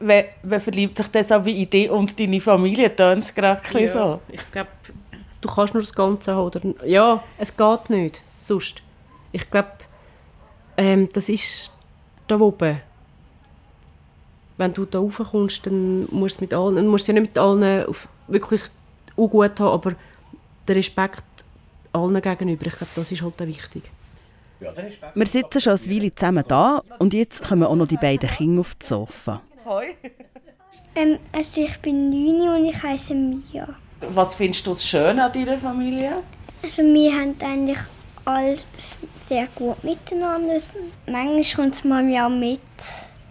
wer, 0.00 0.26
wer 0.42 0.60
verliebt 0.60 0.96
sich 0.96 1.08
das 1.08 1.32
auch 1.32 1.44
wie 1.44 1.62
Idee 1.62 1.88
und 1.88 2.18
deine 2.18 2.40
Familie? 2.40 2.94
Tönt 2.94 3.24
es 3.24 3.34
gerade 3.34 3.60
ja, 3.80 3.92
so? 3.92 4.20
Ich 4.28 4.52
glaube, 4.52 4.70
du 5.40 5.48
kannst 5.48 5.74
nur 5.74 5.82
das 5.82 5.92
Ganze 5.92 6.34
haben. 6.34 6.46
Oder, 6.46 6.86
ja, 6.86 7.22
es 7.38 7.56
geht 7.56 7.90
nicht. 7.90 8.22
Sonst. 8.40 8.82
Ich 9.32 9.48
glaube, 9.50 9.70
ähm, 10.76 11.08
das 11.12 11.28
ist 11.28 11.72
da 12.26 12.38
oben. 12.38 12.80
Wenn 14.56 14.74
du 14.74 14.84
da 14.84 14.98
raufkommst, 14.98 15.66
dann 15.66 16.06
musst 16.10 16.40
du 16.40 16.44
mit 16.44 16.54
allen, 16.54 16.76
dann 16.76 16.86
musst 16.86 17.08
du 17.08 17.12
ja 17.12 17.20
nicht 17.20 17.30
mit 17.30 17.38
allen 17.38 17.86
auf, 17.86 18.08
wirklich 18.28 18.62
gut 19.16 19.60
haben, 19.60 19.72
aber 19.72 19.94
der 20.68 20.76
Respekt 20.76 21.24
allen 21.92 22.20
gegenüber, 22.20 22.66
ich 22.66 22.76
glaube, 22.76 22.92
das 22.94 23.12
ist 23.12 23.22
halt 23.22 23.40
wichtig. 23.46 23.90
Wir 25.14 25.26
sitzen 25.26 25.60
schon 25.60 25.72
eine 25.72 25.90
Weile 25.90 26.14
zusammen 26.14 26.44
da 26.46 26.82
und 26.98 27.14
jetzt 27.14 27.44
kommen 27.44 27.64
auch 27.64 27.76
noch 27.76 27.88
die 27.88 27.96
beiden 27.96 28.28
Kinder 28.28 28.60
auf 28.60 28.74
das 28.74 28.90
Sofa. 28.90 29.40
Hoi. 29.70 29.94
Ähm, 30.96 31.20
also 31.30 31.60
ich 31.60 31.78
bin 31.78 32.10
neun 32.10 32.58
und 32.58 32.64
ich 32.64 32.82
heiße 32.82 33.14
Mia. 33.14 33.68
Was 34.00 34.34
findest 34.34 34.66
du 34.66 34.74
schön 34.74 35.20
an 35.20 35.32
deiner 35.32 35.58
Familie? 35.58 36.24
Also 36.60 36.82
wir 36.82 37.14
haben 37.14 37.36
eigentlich 37.40 37.78
alles 38.24 38.64
sehr 39.20 39.46
gut 39.54 39.84
miteinander. 39.84 40.60
Manchmal 41.06 41.44
kommt 41.54 41.74
es 41.76 41.84
mal 41.84 42.02
auch 42.16 42.28
mit 42.30 42.60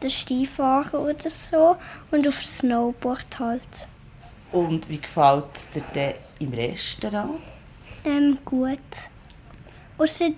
der 0.02 0.10
Skifahren 0.10 1.02
oder 1.02 1.30
so 1.30 1.76
und 2.10 2.26
auf 2.26 2.40
dem 2.40 2.46
Snowboard 2.46 3.38
halt. 3.38 3.90
Und 4.54 4.88
wie 4.88 5.02
gefällt 5.02 5.44
es 5.56 5.70
dir 5.70 5.84
denn 5.94 6.14
im 6.40 6.54
Restaurant? 6.54 7.42
Ähm, 8.06 8.38
gut. 8.46 8.80
Ausser 9.98 10.30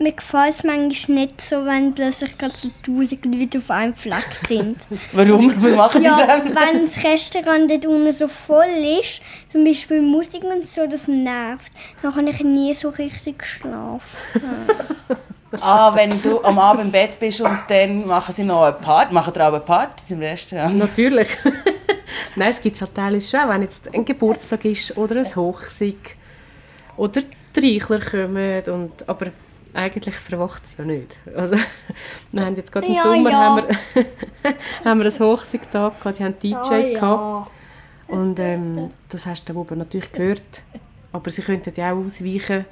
mir 0.00 0.12
gefällt 0.12 0.54
es 0.54 0.64
manchmal 0.64 1.18
nicht 1.18 1.40
so, 1.42 1.64
wenn 1.66 1.94
plötzlich 1.94 2.36
gerade 2.38 2.56
so 2.56 2.68
tausend 2.84 3.24
Leute 3.26 3.58
auf 3.58 3.70
einem 3.70 3.94
Fleck 3.94 4.34
sind. 4.34 4.78
Warum? 5.12 5.52
Was 5.62 5.72
machen 5.72 6.02
ja, 6.02 6.20
die 6.20 6.26
dann? 6.26 6.56
wenn 6.56 6.86
das 6.86 7.04
Restaurant 7.04 7.70
dort 7.70 7.86
unten 7.86 8.12
so 8.12 8.26
voll 8.26 8.98
ist, 9.00 9.20
zum 9.52 9.64
Beispiel 9.64 10.00
Musik 10.00 10.42
und 10.44 10.68
so, 10.68 10.86
das 10.86 11.06
nervt. 11.06 11.72
Dann 12.02 12.14
kann 12.14 12.26
ich 12.26 12.40
nie 12.40 12.72
so 12.72 12.88
richtig 12.88 13.44
schlafen. 13.44 14.00
ah, 15.60 15.94
wenn 15.94 16.20
du 16.22 16.42
am 16.42 16.58
Abend 16.58 16.84
im 16.84 16.90
Bett 16.90 17.18
bist 17.18 17.42
und 17.42 17.58
dann 17.68 18.06
machen 18.06 18.32
sie 18.32 18.44
noch 18.44 18.62
eine 18.62 18.72
Party, 18.74 19.12
machen 19.12 19.34
sie 19.34 19.40
auch 19.40 19.48
eine 19.48 19.60
Party 19.60 20.14
im 20.14 20.20
Restaurant? 20.20 20.78
Natürlich. 20.78 21.28
Nein, 22.36 22.50
es 22.50 22.62
gibt 22.62 22.80
halt 22.80 22.94
teilweise 22.94 23.36
schon, 23.36 23.48
wenn 23.48 23.62
jetzt 23.62 23.92
ein 23.92 24.04
Geburtstag 24.04 24.64
ist 24.64 24.96
oder 24.96 25.16
ein 25.16 25.36
Hochsieg 25.36 26.16
oder 26.96 27.22
die 27.54 27.78
Reichler 27.78 28.00
kommen. 28.00 28.62
Und, 28.62 29.08
aber 29.08 29.26
eigentlich 29.74 30.14
verwacht 30.16 30.64
es 30.64 30.76
ja 30.76 30.84
nicht. 30.84 31.16
Also, 31.34 31.56
wir 32.32 32.44
haben 32.44 32.56
jetzt 32.56 32.72
gerade 32.72 32.86
im 32.86 32.94
ja, 32.94 33.02
Sommer 33.02 33.30
ja. 33.30 33.38
Haben 33.38 33.68
wir, 33.68 34.54
haben 34.84 35.02
wir 35.02 35.06
ein 35.06 35.18
Hochsiegtag 35.18 36.00
gehabt, 36.00 36.18
die 36.18 36.24
haben 36.24 36.38
DJ 36.38 36.54
oh, 36.54 36.74
ja. 36.74 37.00
gehabt. 37.00 37.50
Und 38.08 38.40
ähm, 38.40 38.88
das 39.08 39.26
hast 39.26 39.48
du 39.48 39.54
oben 39.54 39.78
natürlich 39.78 40.10
gehört. 40.10 40.62
Aber 41.12 41.30
sie 41.30 41.42
könnten 41.42 41.72
ja 41.76 41.92
auch 41.92 42.04
ausweichen 42.04 42.64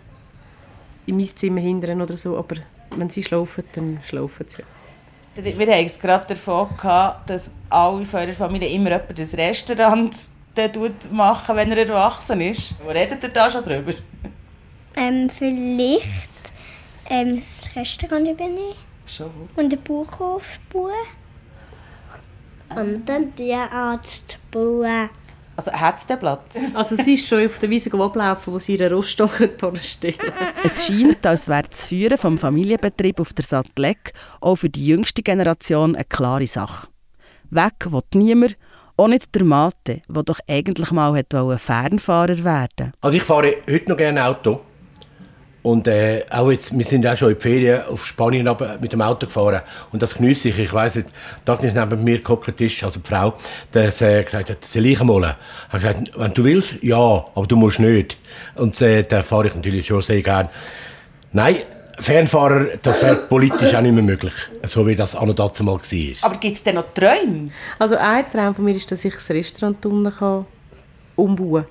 in 1.07 1.17
mein 1.17 1.27
Zimmer 1.27 1.61
hindern 1.61 2.03
oder 2.03 2.17
so. 2.17 2.37
Aber 2.37 2.57
wenn 2.97 3.11
sie 3.11 3.23
schlafen, 3.23 3.65
dann 3.75 4.01
schlafen 4.05 4.47
sie 4.49 4.63
ja. 4.63 4.67
Wir 5.37 5.73
haben 5.73 5.87
es 5.87 6.01
gerade 6.01 6.27
davon 6.27 6.69
gehabt, 6.77 7.31
dass 7.31 7.53
alle 7.71 8.05
von 8.05 8.21
eurer 8.21 8.33
Familie 8.33 8.71
immer 8.71 8.91
jemand 8.91 9.17
das 9.17 9.37
Restaurant 9.37 10.17
machen, 11.13 11.55
wenn 11.55 11.71
er 11.71 11.79
erwachsen 11.79 12.41
ist. 12.41 12.75
Wo 12.83 12.91
redet 12.91 13.23
ihr 13.23 13.29
da 13.29 13.49
schon 13.49 13.63
drüber? 13.63 13.93
Ähm, 14.97 15.31
vielleicht 15.31 16.29
ähm, 17.09 17.37
das 17.37 17.75
Restaurant 17.75 18.29
übernehmen. 18.29 18.75
Schon. 19.07 19.31
Und 19.57 19.71
den 19.71 19.83
Bauhof 19.83 20.61
bauen. 20.73 20.93
Und 22.77 23.09
dann 23.09 23.35
den 23.37 23.55
Arzt 23.55 24.39
bauen. 24.51 25.09
Also 25.57 25.73
hat 25.73 25.99
es 25.99 26.07
den 26.07 26.19
Platz? 26.21 26.57
Also 26.73 26.95
sie 26.95 27.15
ist 27.15 27.27
schon 27.27 27.45
auf 27.45 27.59
der 27.59 27.69
Wiese 27.69 27.93
ablaufen, 27.93 28.53
wo 28.53 28.61
sie 28.61 28.77
ihren 28.77 28.93
Roststock 28.93 29.31
stehen 29.83 30.15
Es 30.63 30.87
scheint, 30.87 31.27
als 31.27 31.49
wäre 31.49 31.65
das 31.65 31.87
Führen 31.87 32.11
des 32.11 32.41
Familienbetrieb 32.41 33.19
auf 33.19 33.33
der 33.33 33.45
Sattelleck 33.45 34.13
auch 34.41 34.55
für 34.55 34.71
die 34.71 34.87
jüngste 34.87 35.21
Generation 35.23 35.97
eine 35.97 36.05
klare 36.05 36.47
Sache. 36.47 36.87
Weg 37.51 37.91
will 37.91 38.03
niemand, 38.15 38.57
auch 38.97 39.09
nicht 39.09 39.35
der 39.35 39.43
Mate, 39.43 40.03
der 40.09 40.23
doch 40.23 40.39
eigentlich 40.49 40.93
mal 40.93 41.25
Fernfahrer 41.59 42.29
werden 42.29 42.45
wollte. 42.45 42.93
Also 43.01 43.17
ich 43.17 43.25
fahre 43.25 43.57
heute 43.69 43.91
noch 43.91 43.97
gerne 43.97 44.27
Auto. 44.27 44.61
Und 45.69 45.87
äh, 45.87 46.25
auch 46.31 46.51
jetzt, 46.51 46.77
wir 46.77 46.85
sind 46.87 47.07
auch 47.07 47.15
schon 47.15 47.29
in 47.29 47.35
die 47.35 47.43
Ferien 47.43 47.83
auf 47.83 48.07
Spanien 48.07 48.49
mit 48.81 48.91
dem 48.91 49.03
Auto 49.03 49.27
gefahren. 49.27 49.61
Und 49.93 50.03
das 50.03 50.15
genieße 50.15 50.49
ich. 50.49 50.59
Ich 50.59 50.73
weiss 50.73 50.95
nicht, 50.95 51.09
Agnes 51.45 51.75
neben 51.75 52.03
mir 52.03 52.23
gehockt 52.23 52.59
ist, 52.63 52.83
also 52.83 53.01
die 53.01 53.07
Frau, 53.07 53.35
die 53.75 53.81
äh, 53.81 54.25
gesagt 54.25 54.49
hat, 54.49 54.65
soll 54.65 54.87
ich 54.87 55.03
mal? 55.03 55.37
Ich 55.67 55.73
habe 55.75 55.83
gesagt, 55.83 56.13
wenn 56.17 56.33
du 56.33 56.45
willst, 56.45 56.83
ja, 56.83 56.97
aber 56.97 57.47
du 57.47 57.57
musst 57.57 57.81
nicht. 57.81 58.17
Und 58.55 58.81
äh, 58.81 59.03
da 59.03 59.23
fahre 59.23 59.49
ich 59.49 59.55
natürlich 59.57 59.87
schon 59.87 60.01
sehr 60.01 60.23
gerne. 60.23 60.49
Nein, 61.33 61.57
Fernfahrer, 61.99 62.69
das 62.81 63.03
wäre 63.03 63.17
politisch 63.17 63.75
auch 63.75 63.83
nicht 63.83 63.93
mehr 63.93 64.03
möglich, 64.03 64.33
so 64.63 64.87
wie 64.87 64.97
das 64.97 65.15
an 65.17 65.29
und 65.29 65.39
dazu 65.39 65.65
mal 65.65 65.73
war. 65.73 66.31
Aber 66.31 66.37
gibt 66.39 66.57
es 66.57 66.63
denn 66.63 66.77
noch 66.77 66.95
Träume? 66.95 67.51
Also 67.79 67.97
ein 67.97 68.25
Traum 68.33 68.55
von 68.55 68.65
mir 68.65 68.75
ist, 68.75 68.91
dass 68.91 69.05
ich 69.05 69.13
das 69.13 69.29
Restaurant 69.29 69.85
unten 69.85 70.47
umbauen 71.15 71.67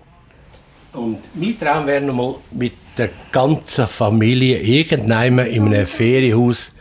kann. 0.93 1.01
Und 1.01 1.19
mein 1.33 1.57
Traum 1.57 1.87
wäre 1.87 2.05
nochmal 2.05 2.35
mit 2.51 2.73
der 2.97 3.09
ganzen 3.31 3.87
Familie 3.87 4.59
irgendwann 4.59 5.39
in 5.39 5.65
einem 5.67 5.87
Ferienhaus 5.87 6.73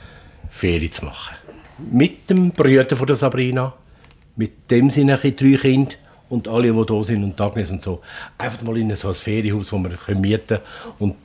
Ferien 0.48 0.90
zu 0.90 1.05
machen. 1.05 1.37
Mit 1.90 2.31
dem 2.31 2.50
Brüder 2.50 2.96
von 2.96 3.07
der 3.07 3.16
Sabrina, 3.16 3.74
mit 4.37 4.70
dem 4.70 4.90
sind 4.90 5.09
drei 5.09 5.31
Kinder 5.31 5.92
und 6.29 6.48
alle, 6.48 6.72
die 6.72 6.87
da 6.87 7.02
sind 7.02 7.22
und 7.22 7.40
Agnes 7.40 7.70
und 7.70 7.83
so. 7.83 8.00
Einfach 8.38 8.62
mal 8.62 8.76
in 8.79 8.94
so 8.96 9.09
ein 9.09 9.14
Ferienhaus, 9.14 9.72
wo 9.72 9.79
wir 9.79 10.16
mieten 10.16 10.46
können 10.46 10.61
und 10.98 11.16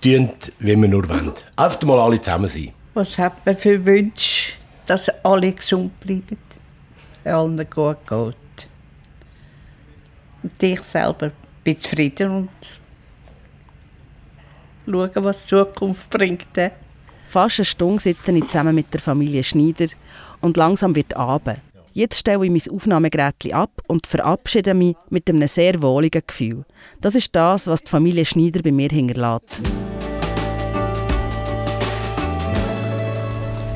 tun, 0.00 0.30
wie 0.58 0.76
wir 0.76 0.88
nur 0.88 1.08
wollen. 1.08 1.32
Einfach 1.56 1.82
mal 1.82 2.00
alle 2.00 2.20
zusammen 2.20 2.48
sein. 2.48 2.72
Was 2.94 3.18
hat 3.18 3.44
man 3.44 3.56
für 3.56 3.84
Wünsche, 3.84 4.52
dass 4.86 5.08
alle 5.24 5.52
gesund 5.52 5.98
bleiben, 6.00 6.38
allen 7.24 7.56
gut 7.70 7.98
geht. 8.06 8.68
Und 10.42 10.62
ich 10.62 10.82
selber 10.82 11.32
bin 11.62 11.80
zufrieden 11.80 12.30
und 12.30 12.50
schauen, 14.86 15.10
was 15.16 15.42
die 15.42 15.48
Zukunft 15.48 16.10
bringt. 16.10 16.46
Fast 17.26 17.58
eine 17.58 17.64
Stunde 17.64 18.02
sitze 18.02 18.32
ich 18.32 18.46
zusammen 18.48 18.74
mit 18.74 18.92
der 18.92 19.00
Familie 19.00 19.42
Schneider 19.42 19.86
und 20.40 20.56
langsam 20.56 20.94
wird 20.94 21.16
Abend. 21.16 21.60
Jetzt 21.92 22.18
stelle 22.18 22.44
ich 22.44 22.50
mein 22.50 22.74
Aufnahmegerät 22.74 23.52
ab 23.52 23.70
und 23.86 24.06
verabschiede 24.06 24.74
mich 24.74 24.96
mit 25.10 25.28
einem 25.28 25.46
sehr 25.46 25.80
wohligen 25.80 26.22
Gefühl. 26.26 26.64
Das 27.00 27.14
ist 27.14 27.34
das, 27.36 27.68
was 27.68 27.82
die 27.82 27.90
Familie 27.90 28.24
Schneider 28.24 28.62
bei 28.62 28.72
mir 28.72 28.88
hinterlässt. 28.88 29.62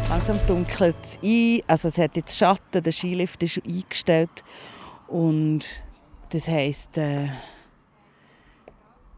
Langsam 0.09 0.41
dunkelt 0.49 0.97
es 1.03 1.19
ein. 1.23 1.63
Also 1.69 1.89
es 1.89 1.99
hat 1.99 2.17
jetzt 2.17 2.37
Schatten, 2.37 2.83
der 2.83 2.93
Skilift 2.93 3.41
ist 3.45 3.63
eingestellt. 3.65 4.45
Und 5.07 5.85
das 6.31 6.49
heisst, 6.49 6.99
äh, 6.99 7.29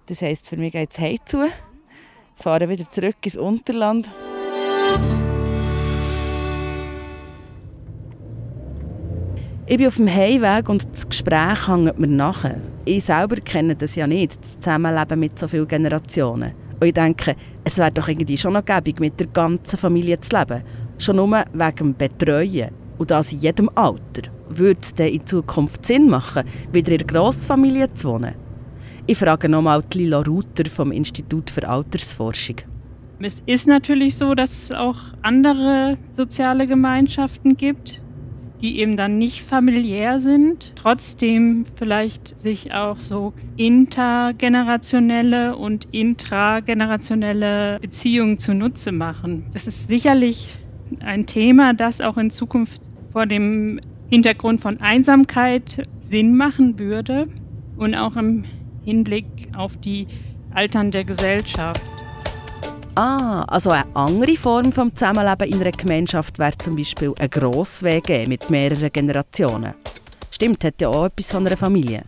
das 0.07 0.21
heisst 0.21 0.49
für 0.49 0.59
mich 0.59 0.73
geht 0.73 0.93
es 0.93 0.99
heim 0.99 1.19
zu. 1.25 1.49
Fahren 2.43 2.69
wieder 2.69 2.91
zurück 2.91 3.17
ins 3.23 3.37
Unterland. 3.37 4.11
Ich 9.67 9.77
bin 9.77 9.87
auf 9.87 9.97
dem 9.97 10.09
Heimweg 10.09 10.69
und 10.69 10.89
das 10.91 11.09
Gespräch 11.09 11.69
hängt 11.69 11.99
mir 11.99 12.07
nach. 12.07 12.45
Ich 12.85 13.05
selber 13.05 13.37
kenne 13.37 13.77
das 13.77 13.95
ja 13.95 14.07
nicht, 14.07 14.41
das 14.43 14.59
Zusammenleben 14.59 15.21
mit 15.21 15.39
so 15.39 15.47
vielen 15.47 15.69
Generationen. 15.69 16.55
Und 16.81 16.87
ich 16.87 16.95
denke, 16.95 17.37
es 17.63 17.79
wäre 17.79 17.93
doch 17.93 18.09
irgendwie 18.09 18.39
schon 18.39 18.55
noch 18.55 18.65
gäbig, 18.65 18.99
mit 18.99 19.21
der 19.21 19.27
ganzen 19.29 19.79
Familie 19.79 20.19
zu 20.19 20.37
leben. 20.37 20.65
Schon 20.99 21.17
nur 21.17 21.31
wegen 21.31 21.77
dem 21.77 21.95
Betreuen. 21.95 22.71
Und 22.99 23.11
das 23.11 23.33
in 23.33 23.41
jedem 23.41 23.71
Alter. 23.75 24.31
Würde 24.49 24.81
es 24.83 24.93
in 24.93 25.27
Zukunft 25.27 25.87
Sinn 25.87 26.09
machen, 26.09 26.45
wieder 26.73 26.93
in 26.93 26.99
der 26.99 27.07
Grossfamilie 27.07 27.93
zu 27.95 28.09
wohnen? 28.09 28.50
Ich 29.11 29.19
frage 29.19 29.49
nochmal 29.49 29.83
Lila 29.93 30.21
Ruther 30.21 30.71
vom 30.71 30.93
Institut 30.93 31.51
für 31.51 31.69
Altersforschung. 31.69 32.61
Es 33.19 33.43
ist 33.45 33.67
natürlich 33.67 34.15
so, 34.15 34.37
dass 34.37 34.53
es 34.53 34.71
auch 34.71 34.99
andere 35.21 35.99
soziale 36.11 36.69
Gemeinschaften 36.69 37.57
gibt, 37.57 38.05
die 38.61 38.79
eben 38.79 38.97
dann 38.97 39.19
nicht 39.19 39.43
familiär 39.43 40.21
sind, 40.21 40.75
trotzdem 40.77 41.67
vielleicht 41.75 42.39
sich 42.39 42.73
auch 42.73 43.01
so 43.01 43.33
intergenerationelle 43.57 45.57
und 45.57 45.89
intragenerationelle 45.91 47.79
Beziehungen 47.81 48.39
zunutze 48.39 48.93
machen. 48.93 49.45
Das 49.53 49.67
ist 49.67 49.89
sicherlich 49.89 50.57
ein 51.01 51.27
Thema, 51.27 51.75
das 51.75 52.01
auch 52.01 52.17
in 52.17 52.31
Zukunft 52.31 52.81
vor 53.11 53.27
dem 53.27 53.81
Hintergrund 54.09 54.61
von 54.61 54.81
Einsamkeit 54.81 55.83
Sinn 56.01 56.37
machen 56.37 56.79
würde 56.79 57.27
und 57.75 57.97
auch 57.97 58.15
im 58.15 58.45
Hinblick 58.85 59.27
auf 59.57 59.77
die 59.79 60.07
alternde 60.55 61.05
Gesellschaft. 61.05 61.83
Ah, 62.95 63.43
also 63.45 63.71
eine 63.71 63.85
andere 63.95 64.37
Form 64.37 64.73
vom 64.73 64.95
Zusammenleben 64.95 65.49
in 65.49 65.61
einer 65.61 65.73
Gemeinschaft 65.73 66.39
wäre 66.39 66.59
zum 66.59 66.77
Beispiel 66.77 67.15
ein 67.19 67.31
Grosswege 67.31 68.27
mit 68.27 68.51
mehreren 68.51 68.93
Generationen. 68.93 69.75
Stimmt, 70.31 70.65
hat 70.65 70.81
ja 70.81 70.89
auch 70.89 71.07
etwas 71.07 71.31
von 71.31 71.47
einer 71.47 71.57
Familie. 71.57 72.03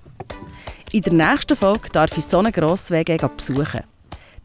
In 0.91 1.03
der 1.03 1.13
nächsten 1.13 1.57
Folge 1.57 1.89
darf 1.91 2.17
ich 2.17 2.25
so 2.25 2.39
einen 2.39 2.53
Grosswege 2.53 3.17
besuchen. 3.37 3.81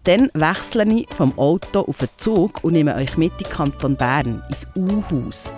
Dann 0.03 0.29
wechsle 0.33 0.85
ich 0.85 1.07
vom 1.13 1.37
Auto 1.37 1.81
auf 1.81 1.97
den 1.97 2.07
Zug 2.15 2.63
und 2.63 2.73
nehme 2.73 2.95
euch 2.95 3.17
mit 3.17 3.33
in 3.41 3.49
Kanton 3.49 3.97
Bern, 3.97 4.41
ins 4.47 4.65
U-Haus. 4.75 5.53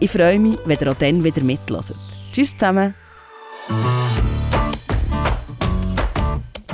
Ich 0.00 0.10
freue 0.10 0.38
mich, 0.38 0.56
wenn 0.64 0.78
ihr 0.80 0.90
auch 0.90 0.96
dann 0.96 1.22
wieder 1.22 1.42
mithört. 1.42 1.94
Tschüss 2.32 2.56
zusammen! 2.56 2.94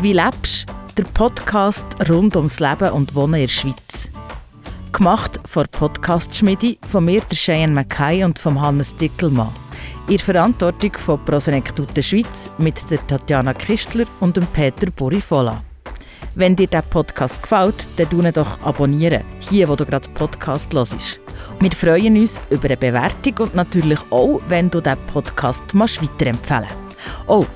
Wie 0.01 0.13
lebst? 0.13 0.65
Der 0.97 1.03
Podcast 1.03 1.85
rund 2.09 2.37
ums 2.37 2.61
Leben 2.61 2.91
und 2.93 3.17
Wohnen 3.17 3.35
in 3.35 3.41
der 3.41 3.49
Schweiz. 3.49 4.09
Gemacht 4.93 5.41
von 5.45 5.67
Podcast-Schmiede 5.73 6.77
von 6.87 7.05
mir, 7.05 7.21
der 7.21 7.37
Cheyenne 7.37 7.73
Mackay 7.73 8.23
und 8.23 8.39
von 8.39 8.61
Hannes 8.61 8.97
Dickelmann. 8.97 9.53
In 10.09 10.21
Verantwortung 10.21 10.93
von 10.93 11.25
Prosenektute 11.25 12.01
Schweiz 12.01 12.49
mit 12.59 12.89
der 12.89 13.05
Tatjana 13.09 13.53
Kistler 13.55 14.05
und 14.21 14.37
dem 14.37 14.47
Peter 14.47 14.89
Borifola. 14.93 15.65
Wenn 16.37 16.55
dir 16.55 16.69
der 16.69 16.83
Podcast 16.83 17.43
gefällt, 17.43 17.89
dann 17.97 18.09
tu 18.09 18.23
doch 18.23 18.63
abonnieren, 18.63 19.25
hier 19.51 19.69
wo 19.69 19.75
du 19.75 19.85
gerade 19.85 20.09
Podcast 20.11 20.73
hörst. 20.75 21.21
Wir 21.59 21.73
freuen 21.73 22.17
uns 22.17 22.41
über 22.51 22.67
eine 22.67 22.77
Bewertung 22.77 23.35
und 23.39 23.57
natürlich 23.57 23.99
auch, 24.11 24.41
wenn 24.49 24.71
du 24.71 24.81
diesen 24.81 24.99
Podcast 25.13 25.65
weiterempfehlen 25.75 26.69
Oh, 27.27 27.47